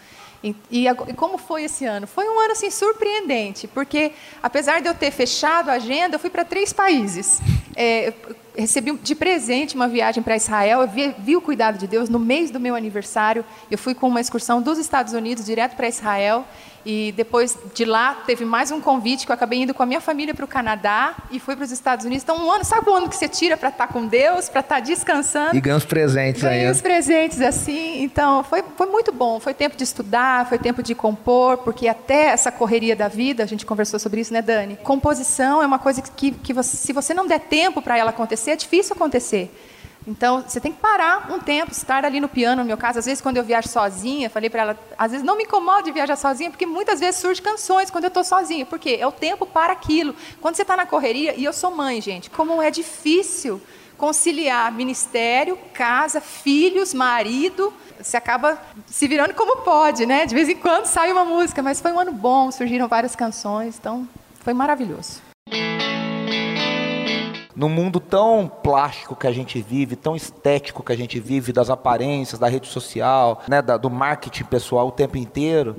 E, 0.42 0.54
e, 0.70 0.86
e, 0.86 1.14
como 1.14 1.38
foi 1.38 1.64
esse 1.64 1.84
ano? 1.84 2.06
Foi 2.06 2.28
um 2.28 2.38
ano 2.40 2.52
assim 2.52 2.70
surpreendente, 2.70 3.66
porque 3.66 4.12
apesar 4.42 4.80
de 4.80 4.88
eu 4.88 4.94
ter 4.94 5.10
fechado 5.10 5.70
a 5.70 5.74
agenda, 5.74 6.16
eu 6.16 6.20
fui 6.20 6.30
para 6.30 6.44
três 6.44 6.72
países. 6.72 7.40
É, 7.74 8.12
recebi 8.56 8.92
de 8.96 9.14
presente 9.14 9.74
uma 9.74 9.88
viagem 9.88 10.22
para 10.22 10.36
Israel, 10.36 10.80
eu 10.80 10.88
vi, 10.88 11.14
vi, 11.18 11.36
o 11.36 11.40
cuidado 11.40 11.78
de 11.78 11.86
Deus 11.86 12.08
no 12.08 12.18
mês 12.18 12.50
do 12.50 12.58
meu 12.58 12.74
aniversário. 12.74 13.44
Eu 13.70 13.78
fui 13.78 13.94
com 13.94 14.08
uma 14.08 14.20
excursão 14.20 14.62
dos 14.62 14.78
Estados 14.78 15.12
Unidos 15.12 15.44
direto 15.44 15.76
para 15.76 15.88
Israel 15.88 16.44
e 16.86 17.12
depois 17.16 17.58
de 17.74 17.84
lá 17.84 18.14
teve 18.24 18.44
mais 18.44 18.70
um 18.70 18.80
convite 18.80 19.26
que 19.26 19.32
eu 19.32 19.34
acabei 19.34 19.60
indo 19.60 19.74
com 19.74 19.82
a 19.82 19.86
minha 19.86 20.00
família 20.00 20.32
para 20.32 20.44
o 20.44 20.48
Canadá 20.48 21.16
e 21.32 21.40
fui 21.40 21.56
para 21.56 21.64
os 21.64 21.72
Estados 21.72 22.06
Unidos. 22.06 22.22
Então 22.22 22.46
um 22.46 22.48
ano, 22.48 22.64
sabe 22.64 22.88
o 22.88 22.94
ano 22.94 23.08
que 23.08 23.16
você 23.16 23.28
tira 23.28 23.56
para 23.56 23.70
estar 23.70 23.88
tá 23.88 23.92
com 23.92 24.06
Deus, 24.06 24.48
para 24.48 24.60
estar 24.60 24.76
tá 24.76 24.80
descansando? 24.80 25.56
E 25.56 25.60
ganha 25.60 25.76
os 25.76 25.84
presentes 25.84 26.44
aí. 26.44 26.58
Ganhei 26.58 26.70
os 26.70 26.80
presentes 26.80 27.40
assim. 27.40 28.04
Então 28.04 28.44
foi, 28.44 28.62
foi 28.76 28.86
muito 28.86 29.10
bom. 29.10 29.40
Foi 29.40 29.52
tempo 29.52 29.76
de 29.76 29.82
estudar, 29.82 30.48
foi 30.48 30.58
tempo 30.58 30.80
de 30.80 30.94
compor, 30.94 31.58
porque 31.58 31.88
até 31.88 32.28
essa 32.28 32.52
correria 32.52 32.94
da 32.94 33.08
vida, 33.08 33.42
a 33.42 33.46
gente 33.46 33.66
conversou 33.66 33.98
sobre 33.98 34.20
isso, 34.20 34.32
né, 34.32 34.40
Dani? 34.40 34.76
Composição 34.76 35.60
é 35.60 35.66
uma 35.66 35.80
coisa 35.80 36.00
que, 36.00 36.30
que 36.30 36.52
você, 36.52 36.76
se 36.76 36.92
você 36.92 37.12
não 37.12 37.26
der 37.26 37.40
tempo 37.40 37.82
para 37.82 37.98
ela 37.98 38.10
acontecer, 38.10 38.52
é 38.52 38.56
difícil 38.56 38.94
acontecer. 38.94 39.50
Então, 40.06 40.44
você 40.46 40.60
tem 40.60 40.72
que 40.72 40.78
parar 40.78 41.32
um 41.32 41.40
tempo, 41.40 41.72
estar 41.72 42.04
ali 42.04 42.20
no 42.20 42.28
piano, 42.28 42.62
no 42.62 42.66
meu 42.66 42.76
caso. 42.76 43.00
Às 43.00 43.06
vezes, 43.06 43.20
quando 43.20 43.38
eu 43.38 43.42
viajo 43.42 43.68
sozinha, 43.68 44.30
falei 44.30 44.48
para 44.48 44.62
ela, 44.62 44.78
às 44.96 45.10
vezes 45.10 45.26
não 45.26 45.36
me 45.36 45.42
incomoda 45.42 45.82
de 45.82 45.90
viajar 45.90 46.14
sozinha, 46.14 46.48
porque 46.48 46.64
muitas 46.64 47.00
vezes 47.00 47.20
surgem 47.20 47.42
canções 47.42 47.90
quando 47.90 48.04
eu 48.04 48.08
estou 48.08 48.22
sozinha. 48.22 48.64
Por 48.64 48.78
quê? 48.78 48.98
É 49.00 49.06
o 49.06 49.10
tempo 49.10 49.44
para 49.44 49.72
aquilo. 49.72 50.14
Quando 50.40 50.54
você 50.54 50.62
está 50.62 50.76
na 50.76 50.86
correria, 50.86 51.34
e 51.36 51.44
eu 51.44 51.52
sou 51.52 51.72
mãe, 51.72 52.00
gente, 52.00 52.30
como 52.30 52.62
é 52.62 52.70
difícil 52.70 53.60
conciliar 53.98 54.70
ministério, 54.70 55.58
casa, 55.72 56.20
filhos, 56.20 56.94
marido. 56.94 57.72
Você 57.98 58.16
acaba 58.16 58.60
se 58.86 59.08
virando 59.08 59.34
como 59.34 59.62
pode, 59.62 60.06
né? 60.06 60.26
De 60.26 60.34
vez 60.34 60.48
em 60.48 60.56
quando 60.56 60.84
sai 60.84 61.10
uma 61.10 61.24
música, 61.24 61.62
mas 61.62 61.80
foi 61.80 61.92
um 61.92 61.98
ano 61.98 62.12
bom, 62.12 62.52
surgiram 62.52 62.86
várias 62.86 63.16
canções, 63.16 63.76
então 63.78 64.06
foi 64.44 64.52
maravilhoso 64.52 65.25
no 67.56 67.70
mundo 67.70 67.98
tão 67.98 68.46
plástico 68.46 69.16
que 69.16 69.26
a 69.26 69.32
gente 69.32 69.62
vive, 69.62 69.96
tão 69.96 70.14
estético 70.14 70.82
que 70.82 70.92
a 70.92 70.96
gente 70.96 71.18
vive, 71.18 71.54
das 71.54 71.70
aparências, 71.70 72.38
da 72.38 72.48
rede 72.48 72.68
social, 72.68 73.40
né, 73.48 73.62
da, 73.62 73.78
do 73.78 73.88
marketing 73.88 74.44
pessoal 74.44 74.88
o 74.88 74.92
tempo 74.92 75.16
inteiro, 75.16 75.76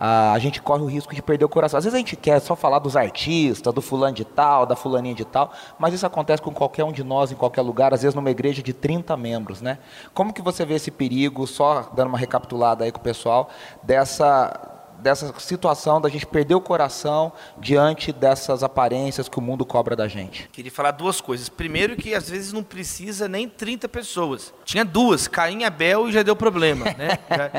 a, 0.00 0.32
a 0.32 0.38
gente 0.38 0.62
corre 0.62 0.82
o 0.82 0.86
risco 0.86 1.14
de 1.14 1.20
perder 1.20 1.44
o 1.44 1.48
coração. 1.48 1.76
Às 1.76 1.84
vezes 1.84 1.94
a 1.94 1.98
gente 1.98 2.16
quer 2.16 2.40
só 2.40 2.56
falar 2.56 2.78
dos 2.78 2.96
artistas, 2.96 3.74
do 3.74 3.82
fulano 3.82 4.14
de 4.14 4.24
tal, 4.24 4.64
da 4.64 4.74
fulaninha 4.74 5.14
de 5.14 5.26
tal, 5.26 5.52
mas 5.78 5.92
isso 5.92 6.06
acontece 6.06 6.40
com 6.40 6.52
qualquer 6.52 6.84
um 6.84 6.92
de 6.92 7.04
nós, 7.04 7.30
em 7.30 7.34
qualquer 7.34 7.60
lugar, 7.60 7.92
às 7.92 8.00
vezes 8.00 8.14
numa 8.14 8.30
igreja 8.30 8.62
de 8.62 8.72
30 8.72 9.14
membros, 9.16 9.60
né? 9.60 9.78
Como 10.14 10.32
que 10.32 10.40
você 10.40 10.64
vê 10.64 10.74
esse 10.74 10.90
perigo, 10.90 11.46
só 11.46 11.90
dando 11.94 12.08
uma 12.08 12.18
recapitulada 12.18 12.84
aí 12.84 12.92
com 12.92 13.00
o 13.00 13.02
pessoal, 13.02 13.50
dessa 13.82 14.77
dessa 14.98 15.32
situação 15.38 16.00
da 16.00 16.08
gente 16.08 16.26
perder 16.26 16.54
o 16.54 16.60
coração 16.60 17.32
diante 17.58 18.12
dessas 18.12 18.62
aparências 18.62 19.28
que 19.28 19.38
o 19.38 19.42
mundo 19.42 19.64
cobra 19.64 19.94
da 19.94 20.08
gente? 20.08 20.48
Queria 20.52 20.70
falar 20.70 20.92
duas 20.92 21.20
coisas. 21.20 21.48
Primeiro 21.48 21.96
que 21.96 22.14
às 22.14 22.28
vezes 22.28 22.52
não 22.52 22.62
precisa 22.62 23.28
nem 23.28 23.48
30 23.48 23.88
pessoas. 23.88 24.52
Tinha 24.64 24.84
duas, 24.84 25.28
Caim 25.28 25.60
e 25.60 25.64
Abel 25.64 26.08
e 26.08 26.12
já 26.12 26.22
deu 26.22 26.36
problema, 26.36 26.84
né? 26.96 27.18
Já, 27.28 27.50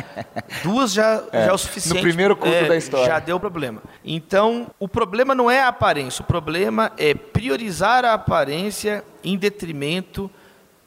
duas 0.63 0.91
já, 0.91 1.23
é, 1.31 1.45
já 1.45 1.51
é 1.51 1.53
o 1.53 1.57
suficiente. 1.57 1.97
No 1.97 2.01
primeiro 2.01 2.35
culto 2.35 2.55
é, 2.55 2.67
da 2.67 2.75
história. 2.75 3.05
Já 3.05 3.19
deu 3.19 3.39
problema. 3.39 3.81
Então, 4.03 4.67
o 4.79 4.87
problema 4.87 5.33
não 5.33 5.49
é 5.49 5.61
a 5.61 5.67
aparência, 5.67 6.21
o 6.21 6.25
problema 6.25 6.91
é 6.97 7.13
priorizar 7.13 8.03
a 8.03 8.13
aparência 8.13 9.03
em 9.23 9.37
detrimento 9.37 10.29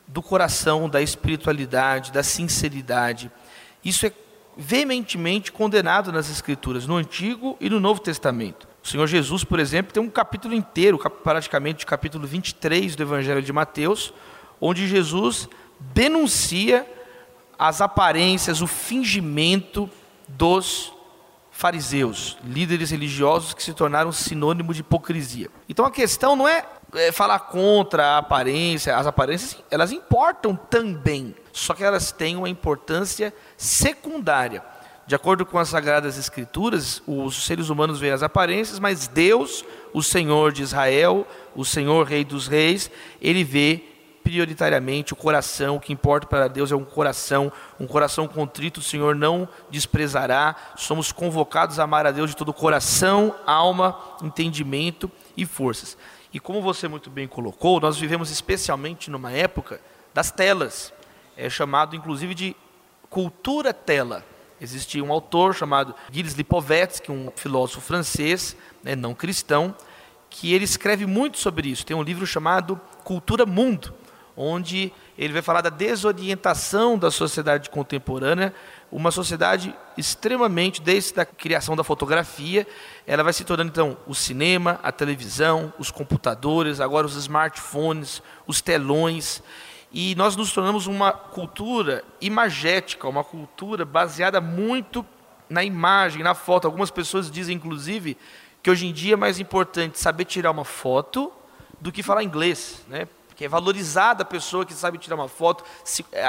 do 0.06 0.22
coração, 0.22 0.88
da 0.88 1.00
espiritualidade, 1.00 2.12
da 2.12 2.22
sinceridade. 2.22 3.30
Isso 3.84 4.06
é 4.06 4.12
veementemente 4.56 5.50
condenado 5.50 6.12
nas 6.12 6.30
Escrituras, 6.30 6.86
no 6.86 6.96
Antigo 6.96 7.56
e 7.60 7.70
no 7.70 7.80
Novo 7.80 8.00
Testamento. 8.00 8.68
O 8.82 8.88
Senhor 8.88 9.06
Jesus, 9.06 9.44
por 9.44 9.60
exemplo, 9.60 9.92
tem 9.92 10.02
um 10.02 10.10
capítulo 10.10 10.54
inteiro, 10.54 10.98
praticamente 10.98 11.84
o 11.84 11.88
capítulo 11.88 12.26
23 12.26 12.96
do 12.96 13.02
Evangelho 13.02 13.42
de 13.42 13.52
Mateus, 13.52 14.12
onde 14.60 14.86
Jesus 14.88 15.48
denuncia 15.80 16.86
as 17.58 17.80
aparências, 17.80 18.60
o 18.60 18.66
fingimento 18.66 19.88
dos 20.26 20.92
fariseus, 21.50 22.36
líderes 22.44 22.90
religiosos 22.90 23.54
que 23.54 23.62
se 23.62 23.72
tornaram 23.72 24.10
sinônimo 24.10 24.74
de 24.74 24.80
hipocrisia. 24.80 25.48
Então 25.68 25.84
a 25.84 25.90
questão 25.90 26.34
não 26.34 26.48
é, 26.48 26.66
é 26.94 27.10
falar 27.10 27.38
contra 27.40 28.04
a 28.04 28.18
aparência, 28.18 28.96
as 28.96 29.06
aparências 29.06 29.56
elas 29.70 29.92
importam 29.92 30.54
também, 30.54 31.34
só 31.52 31.74
que 31.74 31.84
elas 31.84 32.12
têm 32.12 32.36
uma 32.36 32.48
importância 32.48 33.32
secundária. 33.56 34.62
De 35.06 35.14
acordo 35.14 35.44
com 35.44 35.58
as 35.58 35.68
Sagradas 35.68 36.16
Escrituras, 36.16 37.02
os 37.06 37.44
seres 37.44 37.68
humanos 37.68 37.98
veem 37.98 38.12
as 38.12 38.22
aparências, 38.22 38.78
mas 38.78 39.08
Deus, 39.08 39.64
o 39.92 40.02
Senhor 40.02 40.52
de 40.52 40.62
Israel, 40.62 41.26
o 41.56 41.64
Senhor 41.64 42.06
Rei 42.06 42.24
dos 42.24 42.46
Reis, 42.46 42.90
ele 43.20 43.42
vê 43.42 43.82
prioritariamente 44.22 45.12
o 45.12 45.16
coração. 45.16 45.76
O 45.76 45.80
que 45.80 45.92
importa 45.92 46.26
para 46.26 46.46
Deus 46.46 46.70
é 46.70 46.76
um 46.76 46.84
coração, 46.84 47.52
um 47.80 47.86
coração 47.86 48.28
contrito, 48.28 48.80
o 48.80 48.82
Senhor 48.82 49.14
não 49.14 49.48
desprezará. 49.70 50.54
Somos 50.76 51.10
convocados 51.10 51.78
a 51.78 51.84
amar 51.84 52.06
a 52.06 52.12
Deus 52.12 52.30
de 52.30 52.36
todo 52.36 52.52
coração, 52.52 53.34
alma, 53.44 53.98
entendimento 54.22 55.10
e 55.36 55.44
forças. 55.44 55.96
E 56.32 56.40
como 56.40 56.62
você 56.62 56.88
muito 56.88 57.10
bem 57.10 57.28
colocou, 57.28 57.78
nós 57.78 57.98
vivemos 57.98 58.30
especialmente 58.30 59.10
numa 59.10 59.32
época 59.32 59.80
das 60.14 60.30
telas. 60.30 60.92
É 61.36 61.50
chamado 61.50 61.94
inclusive 61.94 62.34
de 62.34 62.56
cultura 63.10 63.74
tela. 63.74 64.24
Existia 64.60 65.02
um 65.04 65.12
autor 65.12 65.54
chamado 65.54 65.94
Gilles 66.10 66.34
Lipovetsky, 66.34 67.10
um 67.10 67.30
filósofo 67.34 67.80
francês, 67.80 68.56
né, 68.82 68.94
não 68.94 69.14
cristão, 69.14 69.74
que 70.30 70.54
ele 70.54 70.64
escreve 70.64 71.04
muito 71.04 71.38
sobre 71.38 71.68
isso. 71.68 71.84
Tem 71.84 71.96
um 71.96 72.02
livro 72.02 72.26
chamado 72.26 72.80
Cultura 73.04 73.44
Mundo, 73.44 73.92
onde 74.36 74.92
ele 75.16 75.32
vai 75.32 75.42
falar 75.42 75.60
da 75.60 75.70
desorientação 75.70 76.98
da 76.98 77.10
sociedade 77.10 77.70
contemporânea, 77.70 78.54
uma 78.90 79.10
sociedade 79.10 79.74
extremamente, 79.96 80.80
desde 80.80 81.18
a 81.20 81.24
criação 81.24 81.76
da 81.76 81.84
fotografia, 81.84 82.66
ela 83.06 83.22
vai 83.22 83.32
se 83.32 83.44
tornando 83.44 83.70
então 83.70 83.96
o 84.06 84.14
cinema, 84.14 84.80
a 84.82 84.92
televisão, 84.92 85.72
os 85.78 85.90
computadores, 85.90 86.80
agora 86.80 87.06
os 87.06 87.16
smartphones, 87.16 88.22
os 88.46 88.60
telões, 88.60 89.42
e 89.92 90.14
nós 90.14 90.34
nos 90.36 90.52
tornamos 90.52 90.86
uma 90.86 91.12
cultura 91.12 92.02
imagética, 92.20 93.06
uma 93.06 93.22
cultura 93.22 93.84
baseada 93.84 94.40
muito 94.40 95.04
na 95.50 95.62
imagem, 95.62 96.22
na 96.22 96.34
foto. 96.34 96.64
Algumas 96.64 96.90
pessoas 96.90 97.30
dizem, 97.30 97.56
inclusive, 97.56 98.16
que 98.62 98.70
hoje 98.70 98.86
em 98.86 98.92
dia 98.92 99.14
é 99.14 99.16
mais 99.16 99.38
importante 99.38 99.98
saber 99.98 100.24
tirar 100.24 100.50
uma 100.50 100.64
foto 100.64 101.30
do 101.78 101.92
que 101.92 102.02
falar 102.02 102.22
inglês, 102.22 102.82
né? 102.88 103.06
Porque 103.32 103.46
é 103.46 103.48
valorizada 103.48 104.22
a 104.22 104.26
pessoa 104.26 104.66
que 104.66 104.74
sabe 104.74 104.98
tirar 104.98 105.16
uma 105.16 105.26
foto. 105.26 105.64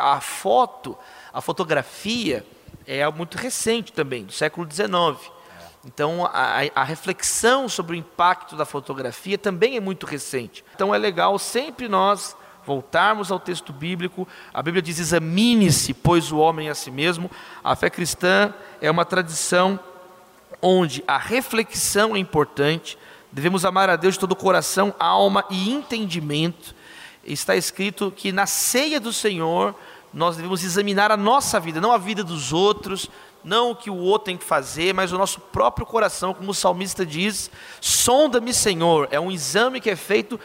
A 0.02 0.22
foto, 0.22 0.98
a 1.34 1.42
fotografia 1.42 2.46
é 2.88 3.06
muito 3.12 3.38
recente 3.38 3.92
também, 3.92 4.24
do 4.24 4.32
século 4.32 4.66
XIX. 4.72 5.20
Então, 5.86 6.26
a, 6.26 6.62
a, 6.74 6.84
reflexão 6.86 7.68
sobre 7.68 7.92
o 7.94 8.00
impacto 8.00 8.56
da 8.56 8.64
fotografia 8.64 9.38
também 9.38 9.76
é 9.76 9.82
muito 9.82 10.06
recente. 10.06 10.64
Então, 10.74 10.96
é 10.96 10.98
legal 10.98 11.38
sempre 11.38 11.90
nós 11.90 12.38
voltarmos 12.66 13.34
ao 13.34 13.40
texto 13.40 13.74
bíblico, 13.74 14.26
a 14.54 14.64
Bíblia 14.64 14.82
diz: 14.82 14.98
examine-se, 14.98 15.94
pois 15.94 16.32
o 16.32 16.38
homem 16.38 16.70
é 16.70 16.72
a 16.72 16.76
si 16.76 16.90
mesmo. 16.90 17.30
A 17.62 17.76
fé 17.76 17.90
cristã 17.90 18.54
é 18.80 18.90
uma 18.90 19.04
tradição 19.04 19.78
onde 20.62 21.04
a 21.06 21.18
reflexão 21.18 22.16
é 22.16 22.20
importante, 22.20 22.98
devemos 23.30 23.66
amar 23.66 23.90
a 23.90 23.98
Deus 23.98 24.14
de 24.14 24.22
todo 24.22 24.32
o 24.32 24.38
coração, 24.38 24.96
alma 24.98 25.44
e 25.50 25.70
entendimento. 25.70 26.74
Está 27.24 27.56
escrito 27.56 28.12
que 28.16 28.32
na 28.32 28.46
ceia 28.46 29.00
do 29.00 29.14
Senhor 29.14 29.76
nós 30.14 30.36
devemos 30.36 30.64
examinar 30.64 31.12
a 31.12 31.18
nossa 31.18 31.60
vida, 31.60 31.82
não 31.82 31.92
a 31.92 31.98
vida 31.98 32.24
dos 32.24 32.54
outros, 32.54 33.10
não 33.44 33.72
o 33.72 33.76
que 33.76 33.90
o 33.90 33.98
outro 33.98 34.26
tem 34.26 34.38
que 34.38 34.44
fazer, 34.44 34.94
mas 34.94 35.12
o 35.12 35.18
nosso 35.18 35.40
próprio 35.40 35.86
coração, 35.86 36.34
como 36.34 36.52
o 36.52 36.54
salmista 36.54 37.06
diz: 37.06 37.50
sonda-me, 37.82 38.54
Senhor. 38.54 39.08
É 39.12 39.20
um 39.20 39.32
exame 39.32 39.82
que 39.82 39.90
é 39.90 39.96
feito 39.96 40.40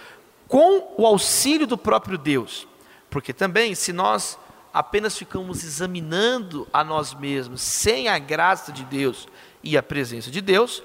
com 0.46 0.94
o 0.96 1.06
auxílio 1.06 1.66
do 1.66 1.76
próprio 1.78 2.16
Deus. 2.18 2.66
Porque 3.10 3.32
também, 3.32 3.74
se 3.74 3.92
nós 3.92 4.38
apenas 4.72 5.16
ficamos 5.16 5.64
examinando 5.64 6.66
a 6.72 6.84
nós 6.84 7.14
mesmos 7.14 7.60
sem 7.60 8.08
a 8.08 8.18
graça 8.18 8.72
de 8.72 8.84
Deus 8.84 9.28
e 9.62 9.76
a 9.76 9.82
presença 9.82 10.30
de 10.30 10.40
Deus, 10.40 10.82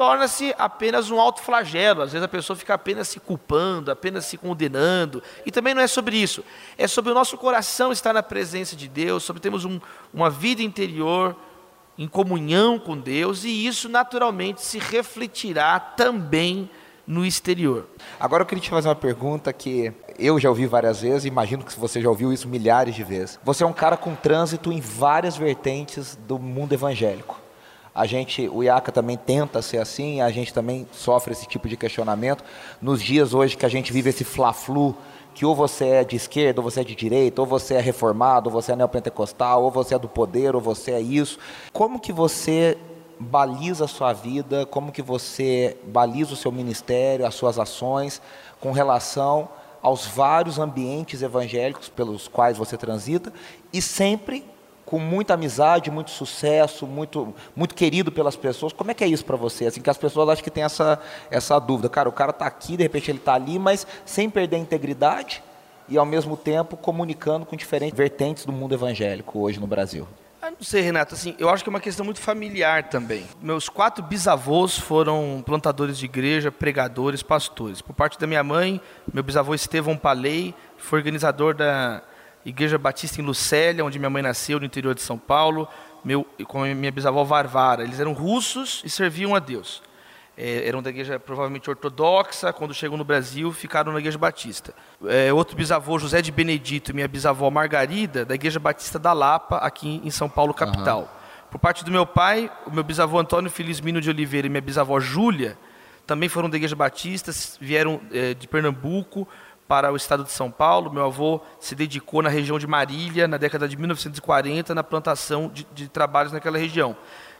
torna-se 0.00 0.54
apenas 0.56 1.10
um 1.10 1.20
alto 1.20 1.42
flagelo. 1.42 2.00
Às 2.00 2.12
vezes 2.12 2.24
a 2.24 2.28
pessoa 2.28 2.56
fica 2.56 2.72
apenas 2.72 3.06
se 3.06 3.20
culpando, 3.20 3.90
apenas 3.90 4.24
se 4.24 4.38
condenando. 4.38 5.22
E 5.44 5.50
também 5.50 5.74
não 5.74 5.82
é 5.82 5.86
sobre 5.86 6.16
isso. 6.16 6.42
É 6.78 6.88
sobre 6.88 7.10
o 7.10 7.14
nosso 7.14 7.36
coração 7.36 7.92
estar 7.92 8.14
na 8.14 8.22
presença 8.22 8.74
de 8.74 8.88
Deus, 8.88 9.22
sobre 9.22 9.42
termos 9.42 9.66
um, 9.66 9.78
uma 10.10 10.30
vida 10.30 10.62
interior 10.62 11.36
em 11.98 12.08
comunhão 12.08 12.78
com 12.78 12.96
Deus, 12.96 13.44
e 13.44 13.66
isso 13.66 13.90
naturalmente 13.90 14.62
se 14.62 14.78
refletirá 14.78 15.78
também 15.78 16.70
no 17.06 17.26
exterior. 17.26 17.86
Agora 18.18 18.42
eu 18.42 18.46
queria 18.46 18.64
te 18.64 18.70
fazer 18.70 18.88
uma 18.88 18.94
pergunta 18.94 19.52
que 19.52 19.92
eu 20.18 20.40
já 20.40 20.48
ouvi 20.48 20.66
várias 20.66 21.02
vezes, 21.02 21.26
imagino 21.26 21.62
que 21.62 21.78
você 21.78 22.00
já 22.00 22.08
ouviu 22.08 22.32
isso 22.32 22.48
milhares 22.48 22.94
de 22.94 23.04
vezes. 23.04 23.38
Você 23.44 23.64
é 23.64 23.66
um 23.66 23.72
cara 23.74 23.98
com 23.98 24.14
trânsito 24.14 24.72
em 24.72 24.80
várias 24.80 25.36
vertentes 25.36 26.16
do 26.16 26.38
mundo 26.38 26.72
evangélico. 26.72 27.38
A 27.94 28.06
gente, 28.06 28.48
o 28.48 28.62
IACA 28.62 28.92
também 28.92 29.16
tenta 29.16 29.60
ser 29.60 29.78
assim, 29.78 30.20
a 30.20 30.30
gente 30.30 30.54
também 30.54 30.86
sofre 30.92 31.32
esse 31.32 31.46
tipo 31.46 31.68
de 31.68 31.76
questionamento. 31.76 32.44
Nos 32.80 33.02
dias 33.02 33.34
hoje 33.34 33.56
que 33.56 33.66
a 33.66 33.68
gente 33.68 33.92
vive 33.92 34.10
esse 34.10 34.24
fla-flu, 34.24 34.94
que 35.34 35.44
ou 35.44 35.54
você 35.54 35.86
é 35.86 36.04
de 36.04 36.16
esquerda, 36.16 36.60
ou 36.60 36.64
você 36.70 36.80
é 36.80 36.84
de 36.84 36.94
direita, 36.94 37.40
ou 37.40 37.46
você 37.46 37.74
é 37.74 37.80
reformado, 37.80 38.48
ou 38.48 38.52
você 38.52 38.72
é 38.72 38.76
neopentecostal, 38.76 39.62
ou 39.62 39.70
você 39.70 39.94
é 39.94 39.98
do 39.98 40.08
poder, 40.08 40.54
ou 40.54 40.60
você 40.60 40.92
é 40.92 41.00
isso. 41.00 41.38
Como 41.72 41.98
que 41.98 42.12
você 42.12 42.78
baliza 43.18 43.84
a 43.84 43.88
sua 43.88 44.12
vida, 44.12 44.64
como 44.66 44.90
que 44.90 45.02
você 45.02 45.76
baliza 45.84 46.32
o 46.32 46.36
seu 46.36 46.50
ministério, 46.50 47.26
as 47.26 47.34
suas 47.34 47.58
ações 47.58 48.20
com 48.58 48.72
relação 48.72 49.48
aos 49.82 50.06
vários 50.06 50.58
ambientes 50.58 51.22
evangélicos 51.22 51.88
pelos 51.88 52.28
quais 52.28 52.56
você 52.56 52.76
transita 52.76 53.32
e 53.72 53.80
sempre 53.80 54.44
com 54.84 54.98
muita 54.98 55.34
amizade, 55.34 55.90
muito 55.90 56.10
sucesso, 56.10 56.86
muito 56.86 57.34
muito 57.54 57.74
querido 57.74 58.10
pelas 58.10 58.36
pessoas. 58.36 58.72
Como 58.72 58.90
é 58.90 58.94
que 58.94 59.04
é 59.04 59.06
isso 59.06 59.24
para 59.24 59.36
você? 59.36 59.66
Assim 59.66 59.80
que 59.80 59.90
as 59.90 59.98
pessoas 59.98 60.28
acham 60.28 60.42
que 60.42 60.50
tem 60.50 60.64
essa 60.64 60.98
essa 61.30 61.58
dúvida. 61.58 61.88
Cara, 61.88 62.08
o 62.08 62.12
cara 62.12 62.30
está 62.30 62.46
aqui, 62.46 62.76
de 62.76 62.82
repente 62.82 63.10
ele 63.10 63.18
está 63.18 63.34
ali, 63.34 63.58
mas 63.58 63.86
sem 64.04 64.28
perder 64.28 64.56
a 64.56 64.58
integridade 64.60 65.42
e 65.88 65.98
ao 65.98 66.06
mesmo 66.06 66.36
tempo 66.36 66.76
comunicando 66.76 67.44
com 67.44 67.56
diferentes 67.56 67.96
vertentes 67.96 68.44
do 68.44 68.52
mundo 68.52 68.74
evangélico 68.74 69.40
hoje 69.40 69.58
no 69.58 69.66
Brasil. 69.66 70.06
Ah, 70.42 70.50
não 70.50 70.62
sei, 70.62 70.80
Renato, 70.80 71.14
assim, 71.14 71.34
eu 71.38 71.50
acho 71.50 71.62
que 71.62 71.68
é 71.68 71.72
uma 71.72 71.80
questão 71.80 72.02
muito 72.02 72.18
familiar 72.18 72.88
também. 72.88 73.26
Meus 73.42 73.68
quatro 73.68 74.02
bisavôs 74.02 74.78
foram 74.78 75.42
plantadores 75.44 75.98
de 75.98 76.06
igreja, 76.06 76.50
pregadores, 76.50 77.22
pastores. 77.22 77.82
Por 77.82 77.92
parte 77.92 78.18
da 78.18 78.26
minha 78.26 78.42
mãe, 78.42 78.80
meu 79.12 79.22
bisavô 79.22 79.54
Estevão 79.54 79.98
Palei 79.98 80.54
foi 80.78 80.98
organizador 80.98 81.54
da 81.54 82.02
Igreja 82.44 82.78
Batista 82.78 83.20
em 83.20 83.24
Lucélia, 83.24 83.84
onde 83.84 83.98
minha 83.98 84.10
mãe 84.10 84.22
nasceu, 84.22 84.58
no 84.58 84.66
interior 84.66 84.94
de 84.94 85.02
São 85.02 85.18
Paulo. 85.18 85.68
Meu, 86.04 86.24
com 86.46 86.62
minha 86.62 86.90
bisavó 86.90 87.24
Varvara. 87.24 87.82
Eles 87.82 88.00
eram 88.00 88.12
russos 88.12 88.82
e 88.84 88.90
serviam 88.90 89.34
a 89.34 89.38
Deus 89.38 89.82
é, 90.40 90.66
eram 90.66 90.82
da 90.82 90.88
igreja 90.88 91.20
provavelmente 91.20 91.68
ortodoxa, 91.68 92.50
quando 92.50 92.72
chegam 92.72 92.96
no 92.96 93.04
Brasil 93.04 93.52
ficaram 93.52 93.92
na 93.92 93.98
igreja 93.98 94.16
batista. 94.16 94.74
É, 95.06 95.30
outro 95.30 95.54
bisavô, 95.54 95.98
José 95.98 96.22
de 96.22 96.32
Benedito, 96.32 96.90
e 96.90 96.94
minha 96.94 97.06
bisavó 97.06 97.50
Margarida, 97.50 98.24
da 98.24 98.34
igreja 98.34 98.58
batista 98.58 98.98
da 98.98 99.12
Lapa, 99.12 99.58
aqui 99.58 100.00
em 100.02 100.10
São 100.10 100.30
Paulo, 100.30 100.54
capital. 100.54 101.00
Uhum. 101.00 101.08
Por 101.50 101.58
parte 101.58 101.84
do 101.84 101.90
meu 101.90 102.06
pai, 102.06 102.50
o 102.66 102.70
meu 102.70 102.82
bisavô 102.82 103.18
Antônio 103.18 103.50
Felizmino 103.50 104.00
de 104.00 104.08
Oliveira 104.08 104.46
e 104.46 104.50
minha 104.50 104.62
bisavó 104.62 104.98
Júlia, 104.98 105.58
também 106.06 106.28
foram 106.28 106.48
da 106.48 106.56
igreja 106.56 106.74
batista, 106.74 107.30
vieram 107.60 108.00
é, 108.10 108.32
de 108.32 108.48
Pernambuco 108.48 109.28
para 109.70 109.92
o 109.92 109.96
estado 109.96 110.24
de 110.24 110.32
São 110.32 110.50
Paulo. 110.50 110.92
Meu 110.92 111.04
avô 111.04 111.40
se 111.60 111.76
dedicou 111.76 112.22
na 112.22 112.28
região 112.28 112.58
de 112.58 112.66
Marília, 112.66 113.28
na 113.28 113.36
década 113.36 113.68
de 113.68 113.76
1940, 113.76 114.74
na 114.74 114.82
plantação 114.82 115.48
de, 115.48 115.64
de 115.72 115.86
trabalhos 115.86 116.32
naquela 116.32 116.58
região. 116.58 116.96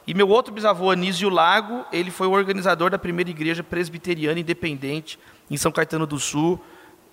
E 0.07 0.15
meu 0.15 0.29
outro 0.29 0.55
bisavô, 0.55 0.93
Anísio 0.93 1.29
Lago, 1.29 1.85
ele 1.93 2.09
foi 2.13 2.29
o 2.29 2.31
organizador 2.31 2.89
da 2.89 3.01
primeira 3.01 3.29
igreja 3.29 3.65
presbiteriana 3.65 4.39
independente 4.39 5.19
em 5.51 5.57
São 5.57 5.73
Caetano 5.73 6.07
do 6.07 6.21
Sul, 6.21 6.61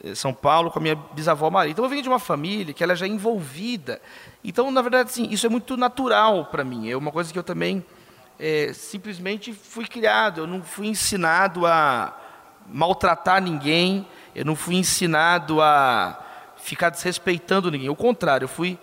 eh, 0.04 0.14
São 0.14 0.36
Paulo, 0.36 0.70
com 0.70 0.78
a 0.78 0.82
minha 0.84 0.96
bisavó 0.96 1.50
Maria. 1.50 1.72
Então 1.72 1.84
eu 1.84 1.90
venho 1.90 2.04
de 2.04 2.10
uma 2.10 2.20
família 2.20 2.72
que 2.72 2.84
ela 2.84 2.96
já 2.96 3.08
é 3.08 3.10
envolvida. 3.10 4.00
Então, 4.44 4.70
na 4.70 4.84
verdade, 4.84 5.10
assim, 5.10 5.28
isso 5.32 5.48
é 5.48 5.50
muito 5.50 5.76
natural 5.76 6.46
para 6.46 6.64
mim. 6.64 6.92
É 6.92 6.96
uma 6.96 7.12
coisa 7.12 7.34
que 7.34 7.40
eu 7.40 7.44
também 7.44 7.84
é, 8.38 8.72
simplesmente 8.72 9.52
fui 9.52 9.88
criado. 9.88 10.42
Eu 10.42 10.48
não 10.48 10.62
fui 10.62 10.86
ensinado 10.86 11.66
a 11.66 12.16
maltratar 12.70 13.42
ninguém. 13.42 14.06
Eu 14.38 14.46
não 14.46 14.56
fui 14.56 14.76
ensinado 14.76 15.60
a 15.64 16.24
ficar 16.58 16.92
desrespeitando 16.92 17.72
ninguém. 17.72 17.90
O 17.90 17.96
contrário, 17.96 18.46
eu 18.46 18.50
fui 18.50 18.78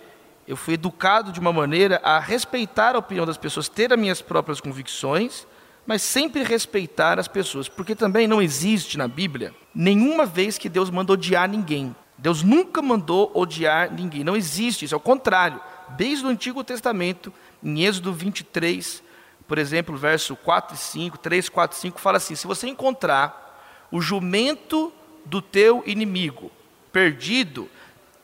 eu 0.45 0.55
fui 0.55 0.75
educado 0.75 1.31
de 1.31 1.39
uma 1.39 1.51
maneira 1.51 1.99
a 2.03 2.19
respeitar 2.19 2.93
a 2.93 2.99
opinião 2.99 3.25
das 3.25 3.37
pessoas, 3.37 3.67
ter 3.67 3.91
as 3.91 3.97
minhas 3.97 4.21
próprias 4.21 4.61
convicções, 4.61 5.47
mas 5.87 6.03
sempre 6.03 6.43
respeitar 6.43 7.17
as 7.17 7.27
pessoas, 7.27 7.67
porque 7.67 7.95
também 7.95 8.27
não 8.27 8.39
existe 8.39 8.95
na 8.95 9.07
Bíblia 9.07 9.55
nenhuma 9.73 10.23
vez 10.23 10.59
que 10.59 10.69
Deus 10.69 10.91
mandou 10.91 11.15
odiar 11.15 11.49
ninguém. 11.49 11.95
Deus 12.15 12.43
nunca 12.43 12.79
mandou 12.79 13.31
odiar 13.33 13.91
ninguém, 13.91 14.23
não 14.23 14.35
existe 14.35 14.85
isso, 14.85 14.93
ao 14.93 15.01
contrário. 15.01 15.59
Desde 15.97 16.25
o 16.25 16.29
Antigo 16.29 16.63
Testamento, 16.63 17.33
em 17.63 17.83
Êxodo 17.83 18.13
23, 18.13 19.01
por 19.47 19.57
exemplo, 19.57 19.97
verso 19.97 20.35
4 20.35 20.75
e 20.75 20.77
5, 20.77 21.17
3, 21.17 21.49
4 21.49 21.75
e 21.75 21.81
5, 21.81 21.99
fala 21.99 22.17
assim: 22.17 22.35
se 22.35 22.45
você 22.45 22.67
encontrar 22.67 23.45
o 23.91 23.99
jumento 23.99 24.93
do 25.25 25.41
teu 25.41 25.83
inimigo 25.85 26.51
perdido, 26.95 27.69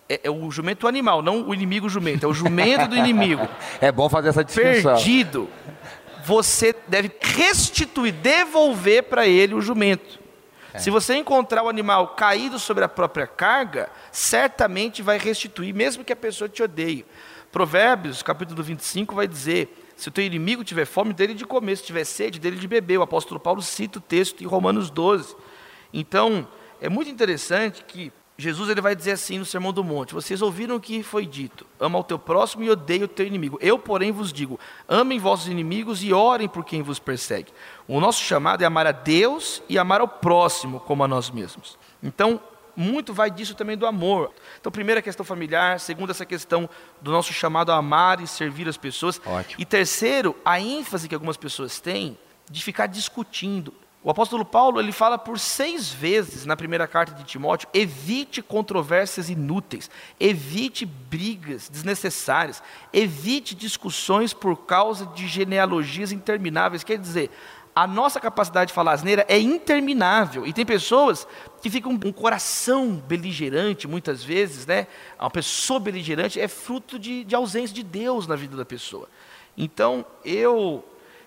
é, 0.08 0.22
é, 0.24 0.32
o 0.32 0.50
jumento 0.50 0.88
animal, 0.88 1.22
não 1.22 1.46
o 1.50 1.54
inimigo 1.54 1.90
jumento, 1.90 2.26
é 2.26 2.30
o 2.30 2.34
jumento 2.34 2.88
do 2.88 2.96
inimigo. 2.96 3.46
é 3.82 3.92
bom 3.92 4.08
fazer 4.08 4.30
essa 4.30 4.46
distinção. 4.46 4.96
Perdido. 4.96 5.50
Você 6.24 6.74
deve 6.88 7.12
restituir, 7.20 8.14
devolver 8.14 9.04
para 9.04 9.28
ele 9.28 9.54
o 9.54 9.62
jumento. 9.62 10.22
É. 10.74 10.80
Se 10.80 10.90
você 10.90 11.16
encontrar 11.16 11.64
o 11.64 11.68
animal 11.68 12.10
caído 12.10 12.58
sobre 12.58 12.86
a 12.86 12.88
própria 12.88 13.28
carga, 13.28 13.90
certamente 14.10 15.02
vai 15.02 15.18
restituir, 15.18 15.76
mesmo 15.76 16.06
que 16.06 16.14
a 16.14 16.16
pessoa 16.16 16.48
te 16.48 16.64
odeie. 16.64 17.06
Provérbios, 17.52 18.24
capítulo 18.24 18.64
25, 18.64 19.14
vai 19.14 19.28
dizer: 19.28 19.92
se 19.98 20.08
o 20.08 20.12
teu 20.12 20.24
inimigo 20.24 20.64
tiver 20.64 20.86
fome, 20.86 21.12
dele 21.14 21.34
de 21.34 21.46
comer, 21.46 21.76
se 21.76 21.84
tiver 21.84 22.06
sede, 22.06 22.40
dele 22.40 22.56
de 22.56 22.70
beber. 22.70 23.00
O 23.00 23.02
apóstolo 23.02 23.38
Paulo 23.38 23.62
cita 23.62 24.00
o 24.00 24.02
texto 24.02 24.42
em 24.42 24.48
Romanos 24.48 24.90
12. 24.90 25.36
Então, 25.94 26.48
é 26.82 26.90
muito 26.90 27.10
interessante 27.10 27.84
que 27.84 28.12
Jesus 28.38 28.70
ele 28.70 28.82
vai 28.82 28.96
dizer 28.96 29.12
assim 29.12 29.38
no 29.38 29.46
Sermão 29.46 29.72
do 29.72 29.84
Monte: 29.84 30.16
Vocês 30.16 30.42
ouviram 30.42 30.76
o 30.76 30.80
que 30.80 31.04
foi 31.04 31.26
dito: 31.26 31.66
Ama 31.80 32.00
o 32.00 32.04
teu 32.04 32.18
próximo 32.18 32.64
e 32.64 32.70
odeia 32.70 33.06
o 33.06 33.08
teu 33.08 33.26
inimigo. 33.26 33.58
Eu, 33.62 33.78
porém, 33.78 34.12
vos 34.12 34.34
digo: 34.34 34.60
Amem 34.88 35.20
vossos 35.20 35.48
inimigos 35.48 36.04
e 36.04 36.12
orem 36.12 36.50
por 36.50 36.66
quem 36.66 36.82
vos 36.82 36.98
persegue. 36.98 37.54
O 37.88 38.00
nosso 38.00 38.24
chamado 38.24 38.64
é 38.64 38.66
amar 38.66 38.88
a 38.88 38.92
Deus 38.92 39.62
e 39.70 39.78
amar 39.78 40.02
ao 40.02 40.08
próximo 40.08 40.80
como 40.80 41.04
a 41.04 41.08
nós 41.08 41.30
mesmos. 41.30 41.78
Então, 42.02 42.42
muito 42.76 43.14
vai 43.14 43.30
disso 43.30 43.54
também 43.54 43.78
do 43.78 43.86
amor. 43.86 44.34
Então, 44.60 44.72
primeira 44.72 45.02
questão 45.02 45.26
familiar, 45.26 45.80
segunda 45.80 46.12
essa 46.12 46.26
questão 46.26 46.68
do 47.02 47.12
nosso 47.12 47.32
chamado 47.32 47.72
a 47.72 47.76
amar 47.76 48.22
e 48.22 48.28
servir 48.28 48.68
as 48.68 48.78
pessoas. 48.78 49.22
Ótimo. 49.24 49.62
E 49.62 49.66
terceiro, 49.66 50.36
a 50.44 50.60
ênfase 50.60 51.08
que 51.08 51.14
algumas 51.14 51.38
pessoas 51.38 51.80
têm 51.80 52.18
de 52.50 52.64
ficar 52.64 52.88
discutindo. 52.88 53.74
O 54.04 54.10
apóstolo 54.10 54.44
Paulo 54.44 54.80
ele 54.80 54.92
fala 54.92 55.16
por 55.16 55.38
seis 55.38 55.92
vezes 55.92 56.44
na 56.44 56.58
primeira 56.58 56.88
carta 56.88 57.14
de 57.14 57.24
Timóteo: 57.24 57.70
evite 57.72 58.42
controvérsias 58.42 59.30
inúteis, 59.30 59.92
evite 60.20 60.86
brigas 60.86 61.70
desnecessárias, 61.70 62.64
evite 62.92 63.54
discussões 63.54 64.34
por 64.34 64.58
causa 64.66 65.06
de 65.06 65.28
genealogias 65.28 66.12
intermináveis. 66.12 66.84
Quer 66.84 66.98
dizer, 66.98 67.30
a 67.76 67.86
nossa 67.86 68.20
capacidade 68.20 68.70
de 68.70 68.74
falar 68.74 68.94
asneira 68.94 69.24
é 69.30 69.40
interminável. 69.40 70.48
E 70.48 70.52
tem 70.52 70.66
pessoas 70.66 71.28
que 71.62 71.70
ficam 71.70 71.98
com 71.98 72.08
um 72.08 72.12
coração 72.12 72.96
beligerante, 72.96 73.88
muitas 73.88 74.24
vezes, 74.24 74.66
né? 74.66 74.88
Uma 75.20 75.30
pessoa 75.30 75.80
beligerante 75.80 76.40
é 76.40 76.48
fruto 76.48 76.98
de, 76.98 77.24
de 77.24 77.36
ausência 77.36 77.74
de 77.76 77.84
Deus 77.84 78.26
na 78.26 78.36
vida 78.36 78.58
da 78.58 78.66
pessoa. 78.66 79.08
Então, 79.58 80.06
eu, 80.26 80.84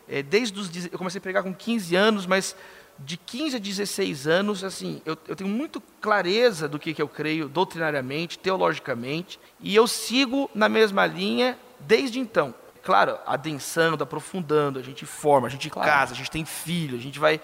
é, 0.08 0.22
desde 0.22 0.58
os. 0.58 0.70
Eu 0.86 0.98
comecei 0.98 1.18
a 1.18 1.22
pregar 1.22 1.42
com 1.42 1.54
15 1.54 1.94
anos, 1.96 2.26
mas 2.26 2.56
de 2.98 3.16
15 3.16 3.56
a 3.56 3.58
16 3.58 4.26
anos, 4.26 4.62
assim, 4.62 5.02
eu, 5.04 5.16
eu 5.26 5.34
tenho 5.34 5.50
muito 5.50 5.80
clareza 6.00 6.68
do 6.68 6.78
que, 6.78 6.94
que 6.94 7.02
eu 7.02 7.08
creio 7.08 7.48
doutrinariamente, 7.48 8.38
teologicamente, 8.38 9.40
e 9.60 9.74
eu 9.74 9.86
sigo 9.86 10.48
na 10.54 10.68
mesma 10.68 11.04
linha 11.04 11.58
desde 11.80 12.20
então 12.20 12.54
claro, 12.84 13.18
adensando, 13.26 14.04
aprofundando, 14.04 14.78
a 14.78 14.82
gente 14.82 15.06
forma, 15.06 15.46
a 15.46 15.50
gente 15.50 15.70
claro. 15.70 15.88
casa, 15.88 16.12
a 16.12 16.16
gente 16.16 16.30
tem 16.30 16.44
filho, 16.44 16.96
a 16.96 17.00
gente 17.00 17.18
vai. 17.18 17.40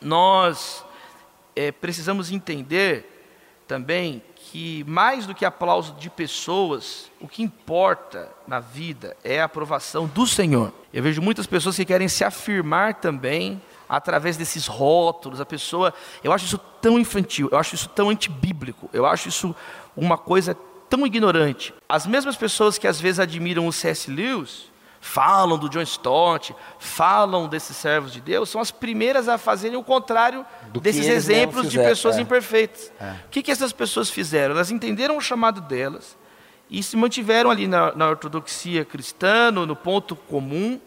Nós 0.00 0.84
é, 1.54 1.72
precisamos 1.72 2.30
entender 2.30 3.64
também 3.66 4.22
que, 4.50 4.82
mais 4.86 5.26
do 5.26 5.34
que 5.34 5.44
aplauso 5.44 5.92
de 5.94 6.08
pessoas, 6.08 7.10
o 7.20 7.28
que 7.28 7.42
importa 7.42 8.30
na 8.46 8.60
vida 8.60 9.14
é 9.22 9.40
a 9.40 9.44
aprovação 9.44 10.06
do 10.06 10.26
Senhor. 10.26 10.72
Eu 10.92 11.02
vejo 11.02 11.20
muitas 11.20 11.46
pessoas 11.46 11.76
que 11.76 11.84
querem 11.84 12.08
se 12.08 12.24
afirmar 12.24 12.94
também 12.94 13.60
através 13.86 14.38
desses 14.38 14.66
rótulos. 14.66 15.40
A 15.40 15.44
pessoa, 15.46 15.92
eu 16.24 16.32
acho 16.32 16.46
isso 16.46 16.58
tão 16.80 16.98
infantil, 16.98 17.48
eu 17.52 17.58
acho 17.58 17.74
isso 17.74 17.88
tão 17.90 18.08
antibíblico, 18.08 18.88
eu 18.92 19.04
acho 19.04 19.28
isso 19.28 19.54
uma 19.94 20.16
coisa 20.16 20.56
tão 20.88 21.06
ignorante. 21.06 21.74
As 21.86 22.06
mesmas 22.06 22.36
pessoas 22.36 22.78
que 22.78 22.86
às 22.86 22.98
vezes 22.98 23.20
admiram 23.20 23.66
o 23.66 23.72
C.S. 23.72 24.10
Lewis, 24.10 24.70
falam 25.00 25.58
do 25.58 25.68
John 25.68 25.82
Stott, 25.82 26.54
falam 26.78 27.48
desses 27.48 27.76
servos 27.76 28.12
de 28.12 28.20
Deus, 28.20 28.48
são 28.48 28.60
as 28.60 28.70
primeiras 28.70 29.28
a 29.28 29.38
fazerem 29.38 29.76
o 29.76 29.82
contrário 29.82 30.44
do 30.72 30.80
desses 30.80 31.06
exemplos 31.06 31.70
de 31.70 31.78
pessoas 31.78 32.18
é. 32.18 32.20
imperfeitas. 32.20 32.92
É. 33.00 33.12
O 33.26 33.28
que, 33.30 33.42
que 33.42 33.50
essas 33.50 33.72
pessoas 33.72 34.10
fizeram? 34.10 34.54
Elas 34.54 34.70
entenderam 34.70 35.16
o 35.16 35.20
chamado 35.20 35.60
delas 35.60 36.16
e 36.70 36.82
se 36.82 36.96
mantiveram 36.96 37.50
ali 37.50 37.66
na, 37.66 37.94
na 37.94 38.08
ortodoxia 38.08 38.84
cristã, 38.84 39.50
no, 39.50 39.64
no 39.64 39.76
ponto 39.76 40.14
comum, 40.14 40.80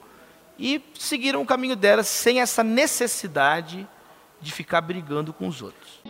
e 0.59 0.83
seguiram 0.99 1.41
o 1.41 1.45
caminho 1.45 1.75
delas 1.75 2.07
sem 2.07 2.39
essa 2.39 2.63
necessidade 2.63 3.87
de 4.39 4.51
ficar 4.51 4.81
brigando 4.81 5.33
com 5.33 5.47
os 5.47 5.61
outros 5.61 6.01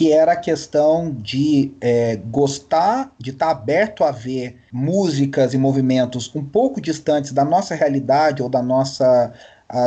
que 0.00 0.10
era 0.10 0.32
a 0.32 0.36
questão 0.36 1.12
de 1.12 1.74
é, 1.78 2.16
gostar, 2.16 3.12
de 3.18 3.32
estar 3.32 3.48
tá 3.48 3.52
aberto 3.52 4.02
a 4.02 4.10
ver 4.10 4.56
músicas 4.72 5.52
e 5.52 5.58
movimentos 5.58 6.34
um 6.34 6.42
pouco 6.42 6.80
distantes 6.80 7.32
da 7.32 7.44
nossa 7.44 7.74
realidade 7.74 8.42
ou 8.42 8.48
da 8.48 8.62
nossa 8.62 9.30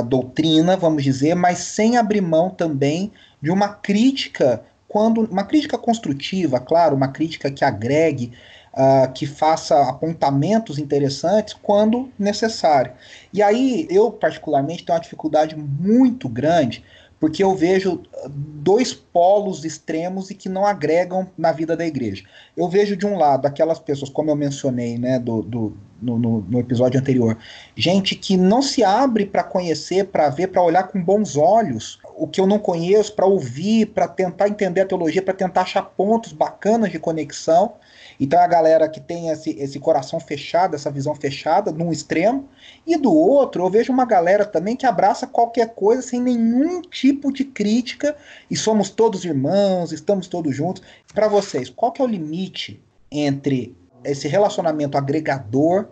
doutrina, 0.06 0.78
vamos 0.78 1.04
dizer, 1.04 1.34
mas 1.34 1.58
sem 1.58 1.98
abrir 1.98 2.22
mão 2.22 2.52
também 2.52 3.12
de 3.42 3.50
uma 3.50 3.70
crítica, 3.70 4.62
quando 4.88 5.22
uma 5.22 5.46
crítica 5.46 5.80
construtiva, 5.80 6.60
claro, 6.60 6.96
uma 6.96 7.08
crítica 7.08 7.50
que 7.50 7.66
agregue, 7.66 8.34
uh, 8.72 9.12
que 9.14 9.26
faça 9.26 9.90
apontamentos 9.90 10.78
interessantes 10.78 11.56
quando 11.56 12.12
necessário. 12.20 12.92
E 13.34 13.42
aí 13.42 13.88
eu 13.90 14.12
particularmente 14.12 14.86
tenho 14.86 14.96
uma 14.96 15.02
dificuldade 15.02 15.56
muito 15.56 16.30
grande 16.30 16.84
porque 17.24 17.42
eu 17.42 17.56
vejo 17.56 18.02
dois 18.28 18.94
polos 18.94 19.64
extremos 19.64 20.30
e 20.30 20.36
que 20.36 20.50
não 20.50 20.66
agregam 20.66 21.26
na 21.38 21.54
vida 21.54 21.74
da 21.74 21.88
igreja. 21.88 22.26
Eu 22.58 22.68
vejo 22.68 22.98
de 22.98 23.06
um 23.06 23.18
lado 23.18 23.46
aquelas 23.46 23.80
pessoas, 23.80 24.10
como 24.10 24.30
eu 24.30 24.36
mencionei 24.36 24.98
né, 24.98 25.18
do, 25.20 25.42
do 25.42 25.78
no, 26.04 26.20
no, 26.20 26.42
no, 26.42 26.60
episódio 26.60 27.00
anterior, 27.00 27.38
gente 27.76 28.16
que 28.16 28.36
não 28.36 28.62
se 28.62 28.84
abre 28.84 29.26
para 29.26 29.44
conhecer, 29.44 30.08
para 30.08 30.30
ver, 30.30 30.48
para 30.48 30.62
olhar 30.62 30.84
com 30.84 31.02
bons 31.02 31.38
olhos 31.38 32.00
o 32.16 32.28
que 32.28 32.40
eu 32.40 32.46
não 32.46 32.60
conheço, 32.60 33.16
para 33.16 33.26
ouvir, 33.26 33.88
para 33.88 34.08
tentar 34.08 34.48
entender 34.48 34.82
a 34.82 34.86
teologia, 34.86 35.22
para 35.22 35.34
tentar 35.34 35.62
achar 35.62 35.82
pontos 35.82 36.32
bacanas 36.32 36.92
de 36.92 37.00
conexão. 37.00 37.74
Então 38.20 38.40
a 38.40 38.48
galera 38.48 38.88
que 38.88 39.00
tem 39.00 39.30
esse, 39.30 39.50
esse 39.60 39.80
coração 39.80 40.20
fechado, 40.20 40.76
essa 40.76 40.92
visão 40.92 41.16
fechada, 41.16 41.72
num 41.72 41.92
extremo, 41.92 42.48
e 42.86 42.96
do 42.96 43.14
outro 43.14 43.64
eu 43.64 43.70
vejo 43.70 43.92
uma 43.92 44.06
galera 44.06 44.46
também 44.46 44.76
que 44.76 44.86
abraça 44.86 45.26
qualquer 45.26 45.74
coisa 45.74 46.02
sem 46.02 46.22
nenhum 46.22 46.82
tipo 46.82 47.32
de 47.32 47.44
crítica, 47.44 48.16
e 48.50 48.56
somos 48.56 48.90
todos 48.90 49.26
irmãos, 49.26 49.92
estamos 49.92 50.28
todos 50.28 50.56
juntos. 50.56 50.84
Para 51.14 51.28
vocês, 51.28 51.70
qual 51.70 51.92
que 51.92 52.02
é 52.02 52.06
o 52.06 52.08
limite 52.08 52.80
entre 53.12 53.76
esse 54.04 54.28
relacionamento 54.28 54.98
agregador, 54.98 55.88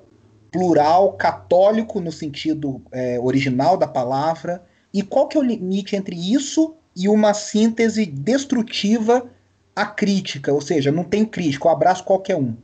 plural, 0.51 1.13
católico 1.13 1.99
no 1.99 2.11
sentido 2.11 2.81
é, 2.91 3.19
original 3.19 3.77
da 3.77 3.87
palavra, 3.87 4.63
e 4.93 5.01
qual 5.01 5.27
que 5.27 5.37
é 5.37 5.39
o 5.39 5.43
limite 5.43 5.95
entre 5.95 6.15
isso 6.15 6.75
e 6.95 7.07
uma 7.07 7.33
síntese 7.33 8.05
destrutiva 8.05 9.29
a 9.75 9.85
crítica, 9.85 10.51
ou 10.51 10.59
seja, 10.61 10.91
não 10.91 11.03
tem 11.03 11.25
crítica, 11.25 11.67
eu 11.67 11.71
abraço 11.71 12.03
qualquer 12.03 12.35
um. 12.35 12.55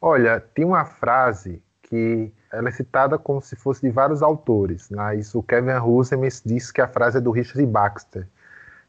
Olha, 0.00 0.40
tem 0.54 0.64
uma 0.64 0.84
frase 0.84 1.62
que 1.82 2.32
ela 2.50 2.68
é 2.68 2.72
citada 2.72 3.18
como 3.18 3.40
se 3.42 3.54
fosse 3.56 3.82
de 3.82 3.90
vários 3.90 4.22
autores, 4.22 4.88
mas 4.90 5.34
o 5.34 5.42
Kevin 5.42 5.78
Rosemes 5.78 6.42
diz 6.44 6.72
que 6.72 6.80
a 6.80 6.88
frase 6.88 7.18
é 7.18 7.20
do 7.20 7.30
Richard 7.30 7.64
Baxter, 7.66 8.26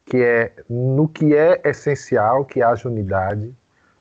que 0.06 0.18
é 0.18 0.54
no 0.70 1.08
que 1.08 1.36
é 1.36 1.62
essencial 1.66 2.46
que 2.46 2.62
haja 2.62 2.88
unidade, 2.88 3.54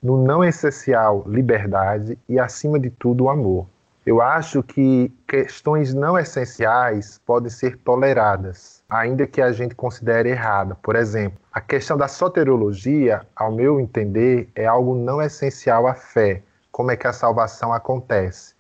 no 0.03 0.23
não 0.23 0.45
essencial 0.45 1.25
liberdade 1.27 2.19
e 2.29 2.39
acima 2.39 2.79
de 2.79 2.91
tudo 2.91 3.25
o 3.25 3.31
amor. 3.31 3.67
Eu 4.07 4.23
acho 4.23 4.63
que 4.63 5.13
questões 5.27 5.93
não 5.93 6.17
essenciais 6.17 7.21
podem 7.27 7.51
ser 7.51 7.77
toleradas, 7.79 8.81
ainda 8.89 9.27
que 9.27 9.43
a 9.43 9.51
gente 9.51 9.75
considere 9.75 10.29
errada. 10.29 10.77
Por 10.77 10.95
exemplo, 10.95 11.41
a 11.53 11.61
questão 11.61 11.97
da 11.97 12.07
soteriologia, 12.07 13.27
ao 13.35 13.51
meu 13.51 13.81
entender, 13.81 14.49
é 14.55 14.65
algo 14.65 14.95
não 14.95 15.21
essencial 15.21 15.89
à 15.89 15.95
fé. 15.95 16.41
Como 16.71 16.93
é 16.93 16.97
que 16.97 17.09
a 17.09 17.13
salvação 17.13 17.73
acontece? 17.73 18.55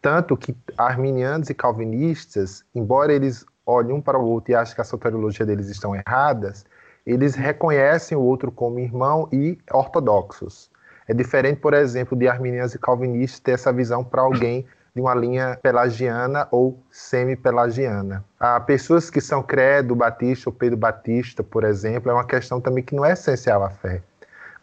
Tanto 0.00 0.38
que 0.38 0.56
arminianos 0.78 1.50
e 1.50 1.54
calvinistas, 1.54 2.64
embora 2.74 3.12
eles 3.12 3.44
olhem 3.66 3.92
um 3.92 4.00
para 4.00 4.18
o 4.18 4.24
outro 4.24 4.52
e 4.52 4.54
achem 4.54 4.74
que 4.74 4.80
a 4.80 4.84
soteriologia 4.84 5.44
deles 5.44 5.68
estão 5.68 5.94
erradas, 5.94 6.64
eles 7.08 7.34
reconhecem 7.34 8.16
o 8.18 8.20
outro 8.20 8.52
como 8.52 8.78
irmão 8.78 9.28
e 9.32 9.58
ortodoxos. 9.72 10.70
É 11.06 11.14
diferente, 11.14 11.58
por 11.58 11.72
exemplo, 11.72 12.16
de 12.16 12.28
arminianos 12.28 12.74
e 12.74 12.78
calvinistas 12.78 13.40
ter 13.40 13.52
essa 13.52 13.72
visão 13.72 14.04
para 14.04 14.20
alguém 14.20 14.66
de 14.94 15.00
uma 15.00 15.14
linha 15.14 15.58
pelagiana 15.62 16.46
ou 16.50 16.78
semi-pelagiana. 16.90 18.22
Há 18.38 18.60
pessoas 18.60 19.08
que 19.08 19.22
são 19.22 19.42
credo 19.42 19.94
batista 19.94 20.50
ou 20.50 20.54
Pedro 20.54 20.76
Batista, 20.76 21.42
por 21.42 21.64
exemplo, 21.64 22.10
é 22.10 22.14
uma 22.14 22.26
questão 22.26 22.60
também 22.60 22.84
que 22.84 22.94
não 22.94 23.06
é 23.06 23.12
essencial 23.12 23.64
à 23.64 23.70
fé. 23.70 24.02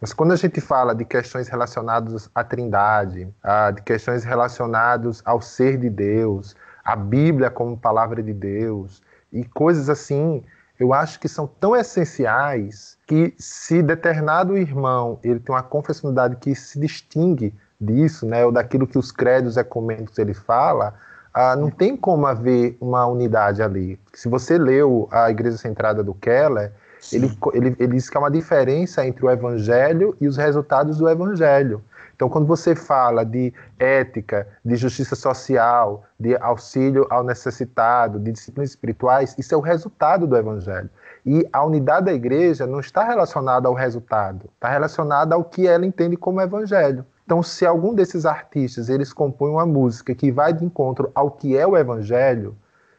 Mas 0.00 0.12
quando 0.12 0.32
a 0.32 0.36
gente 0.36 0.60
fala 0.60 0.94
de 0.94 1.04
questões 1.04 1.48
relacionadas 1.48 2.30
à 2.32 2.44
Trindade, 2.44 3.28
de 3.74 3.82
questões 3.82 4.24
relacionadas 4.24 5.20
ao 5.24 5.40
ser 5.40 5.78
de 5.78 5.90
Deus, 5.90 6.54
a 6.84 6.94
Bíblia 6.94 7.50
como 7.50 7.76
palavra 7.76 8.22
de 8.22 8.32
Deus 8.32 9.02
e 9.32 9.42
coisas 9.44 9.88
assim, 9.90 10.44
eu 10.78 10.92
acho 10.92 11.18
que 11.18 11.28
são 11.28 11.46
tão 11.46 11.74
essenciais 11.74 12.96
que 13.06 13.34
se 13.38 13.82
determinado 13.82 14.56
irmão 14.56 15.18
ele 15.22 15.40
tem 15.40 15.54
uma 15.54 15.62
confessionalidade 15.62 16.36
que 16.36 16.54
se 16.54 16.78
distingue 16.78 17.54
disso, 17.80 18.26
né, 18.26 18.44
ou 18.44 18.52
daquilo 18.52 18.86
que 18.86 18.98
os 18.98 19.12
credos 19.12 19.56
ecumênicos 19.56 20.18
ele 20.18 20.34
fala, 20.34 20.94
ah, 21.32 21.54
não 21.54 21.70
tem 21.70 21.96
como 21.96 22.26
haver 22.26 22.76
uma 22.80 23.06
unidade 23.06 23.62
ali. 23.62 24.00
Se 24.14 24.28
você 24.28 24.56
leu 24.56 25.06
a 25.10 25.30
Igreja 25.30 25.58
Centrada 25.58 26.02
do 26.02 26.14
Keller, 26.14 26.72
ele, 27.12 27.38
ele, 27.52 27.76
ele 27.78 27.94
diz 27.94 28.08
que 28.08 28.16
há 28.16 28.20
uma 28.20 28.30
diferença 28.30 29.06
entre 29.06 29.24
o 29.24 29.30
Evangelho 29.30 30.16
e 30.20 30.26
os 30.26 30.36
resultados 30.36 30.98
do 30.98 31.08
Evangelho. 31.08 31.82
Então, 32.16 32.30
quando 32.30 32.46
você 32.46 32.74
fala 32.74 33.24
de 33.24 33.52
ética, 33.78 34.48
de 34.64 34.74
justiça 34.74 35.14
social, 35.14 36.04
de 36.18 36.34
auxílio 36.36 37.06
ao 37.10 37.22
necessitado, 37.22 38.18
de 38.18 38.32
disciplinas 38.32 38.70
espirituais, 38.70 39.34
isso 39.38 39.54
é 39.54 39.56
o 39.56 39.60
resultado 39.60 40.26
do 40.26 40.34
Evangelho. 40.34 40.88
E 41.26 41.46
a 41.52 41.62
unidade 41.62 42.06
da 42.06 42.14
igreja 42.14 42.66
não 42.66 42.80
está 42.80 43.04
relacionada 43.04 43.68
ao 43.68 43.74
resultado, 43.74 44.48
está 44.54 44.70
relacionada 44.70 45.34
ao 45.34 45.44
que 45.44 45.68
ela 45.68 45.84
entende 45.84 46.16
como 46.16 46.40
Evangelho. 46.40 47.04
Então, 47.26 47.42
se 47.42 47.66
algum 47.66 47.94
desses 47.94 48.24
artistas 48.24 48.88
eles 48.88 49.12
compõem 49.12 49.52
uma 49.52 49.66
música 49.66 50.14
que 50.14 50.32
vai 50.32 50.54
de 50.54 50.64
encontro 50.64 51.10
ao 51.14 51.30
que 51.30 51.54
é 51.54 51.66
o 51.66 51.76
Evangelho, 51.76 52.56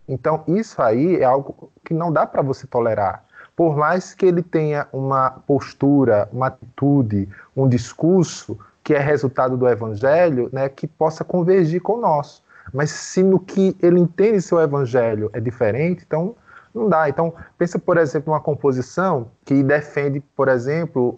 então 0.08 0.44
isso 0.48 0.80
aí 0.80 1.16
é 1.16 1.24
algo 1.24 1.72
que 1.84 1.94
não 1.94 2.14
dá 2.14 2.28
para 2.28 2.44
você 2.44 2.68
tolerar 2.68 3.26
por 3.58 3.76
mais 3.76 4.14
que 4.14 4.28
ele 4.28 4.44
tenha 4.44 4.88
uma 4.94 5.32
postura, 5.32 6.30
uma 6.32 6.46
atitude, 6.46 7.28
um 7.56 7.68
discurso 7.68 8.56
que 8.88 8.94
é 8.94 9.00
resultado 9.00 9.58
do 9.58 9.68
evangelho, 9.68 10.50
né, 10.50 10.70
que 10.70 10.88
possa 10.88 11.22
convergir 11.22 11.82
com 11.82 11.96
o 11.96 12.00
nosso. 12.00 12.42
Mas 12.74 12.90
se 12.90 13.22
no 13.22 13.38
que 13.38 13.76
ele 13.82 14.00
entende 14.00 14.42
seu 14.42 14.62
evangelho 14.62 15.30
é 15.34 15.42
diferente, 15.42 16.06
então 16.08 16.34
não 16.74 16.88
dá. 16.88 17.10
Então, 17.10 17.34
pensa, 17.58 17.78
por 17.78 17.98
exemplo, 17.98 18.32
uma 18.32 18.40
composição 18.40 19.30
que 19.44 19.62
defende, 19.62 20.22
por 20.34 20.48
exemplo, 20.48 21.18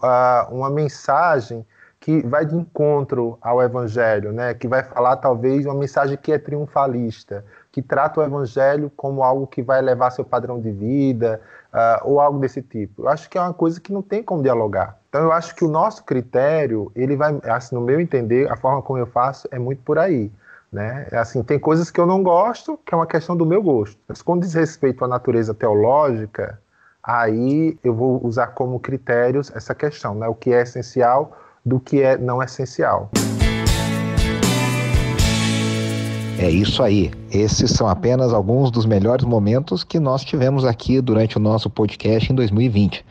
uma 0.49 0.71
mensagem 0.71 1.63
que 1.99 2.25
vai 2.25 2.43
de 2.43 2.55
encontro 2.55 3.37
ao 3.39 3.61
evangelho, 3.61 4.31
né? 4.31 4.55
que 4.55 4.67
vai 4.67 4.81
falar 4.81 5.17
talvez 5.17 5.63
uma 5.67 5.75
mensagem 5.75 6.17
que 6.17 6.31
é 6.31 6.39
triunfalista, 6.39 7.45
que 7.71 7.83
trata 7.83 8.19
o 8.19 8.23
evangelho 8.23 8.91
como 8.97 9.21
algo 9.21 9.45
que 9.45 9.61
vai 9.61 9.77
elevar 9.77 10.11
seu 10.11 10.25
padrão 10.25 10.59
de 10.59 10.71
vida, 10.71 11.39
uh, 11.73 12.01
ou 12.03 12.19
algo 12.19 12.39
desse 12.39 12.61
tipo. 12.61 13.03
Eu 13.03 13.09
acho 13.09 13.29
que 13.29 13.37
é 13.37 13.41
uma 13.41 13.53
coisa 13.53 13.79
que 13.79 13.91
não 13.91 14.01
tem 14.01 14.23
como 14.23 14.41
dialogar. 14.41 14.97
Então 15.09 15.21
eu 15.21 15.31
acho 15.31 15.55
que 15.55 15.63
o 15.63 15.67
nosso 15.67 16.03
critério, 16.03 16.91
ele 16.95 17.15
vai, 17.15 17.39
assim, 17.45 17.75
no 17.75 17.81
meu 17.81 17.99
entender, 17.99 18.51
a 18.51 18.55
forma 18.55 18.81
como 18.81 18.99
eu 18.99 19.07
faço 19.07 19.47
é 19.51 19.57
muito 19.57 19.81
por 19.83 19.97
aí. 19.97 20.31
Né? 20.71 21.07
É 21.11 21.17
assim, 21.17 21.41
tem 21.41 21.57
coisas 21.57 21.89
que 21.89 21.99
eu 21.99 22.05
não 22.05 22.21
gosto, 22.21 22.79
que 22.85 22.93
é 22.93 22.97
uma 22.97 23.07
questão 23.07 23.35
do 23.35 23.45
meu 23.45 23.61
gosto. 23.61 23.97
Mas 24.07 24.21
quando 24.21 24.41
diz 24.41 24.53
respeito 24.53 25.03
à 25.03 25.07
natureza 25.07 25.51
teológica, 25.53 26.61
aí 27.03 27.77
eu 27.83 27.93
vou 27.93 28.23
usar 28.23 28.47
como 28.47 28.79
critérios 28.79 29.51
essa 29.55 29.73
questão, 29.73 30.13
né? 30.13 30.27
o 30.27 30.35
que 30.35 30.53
é 30.53 30.61
essencial 30.61 31.35
do 31.65 31.79
que 31.79 32.03
é 32.03 32.17
não 32.17 32.41
essencial. 32.41 33.09
É 36.41 36.49
isso 36.49 36.81
aí. 36.81 37.11
Esses 37.29 37.71
são 37.71 37.85
apenas 37.85 38.31
alguns 38.31 38.71
dos 38.71 38.85
melhores 38.85 39.25
momentos 39.25 39.83
que 39.83 39.99
nós 39.99 40.23
tivemos 40.23 40.63
aqui 40.63 41.01
durante 41.01 41.35
o 41.35 41.39
nosso 41.39 41.69
podcast 41.69 42.31
em 42.31 42.35
2020. 42.35 43.05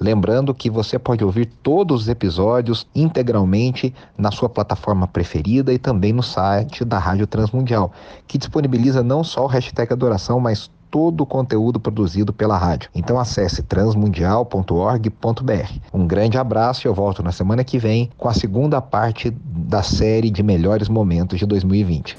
Lembrando 0.00 0.52
que 0.52 0.68
você 0.68 0.98
pode 0.98 1.24
ouvir 1.24 1.46
todos 1.46 2.02
os 2.02 2.08
episódios 2.08 2.84
integralmente 2.92 3.94
na 4.18 4.32
sua 4.32 4.48
plataforma 4.48 5.06
preferida 5.06 5.72
e 5.72 5.78
também 5.78 6.12
no 6.12 6.24
site 6.24 6.84
da 6.84 6.98
Rádio 6.98 7.28
Transmundial, 7.28 7.92
que 8.26 8.36
disponibiliza 8.36 9.00
não 9.00 9.22
só 9.22 9.44
o 9.44 9.48
hashtag 9.48 9.92
Adoração, 9.92 10.40
mas 10.40 10.68
todo 10.90 11.20
o 11.20 11.26
conteúdo 11.26 11.78
produzido 11.78 12.32
pela 12.32 12.58
rádio. 12.58 12.90
Então 12.92 13.18
acesse 13.18 13.62
transmundial.org.br. 13.62 15.72
Um 15.94 16.04
grande 16.04 16.36
abraço 16.36 16.84
e 16.84 16.88
eu 16.88 16.94
volto 16.94 17.22
na 17.22 17.30
semana 17.30 17.62
que 17.62 17.78
vem 17.78 18.10
com 18.18 18.28
a 18.28 18.34
segunda 18.34 18.82
parte 18.82 19.30
da 19.30 19.84
série 19.84 20.30
de 20.30 20.42
melhores 20.42 20.88
momentos 20.88 21.38
de 21.38 21.46
2020. 21.46 22.18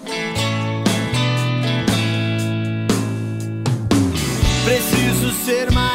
Preciso 4.63 5.31
ser 5.43 5.71
mais. 5.71 5.92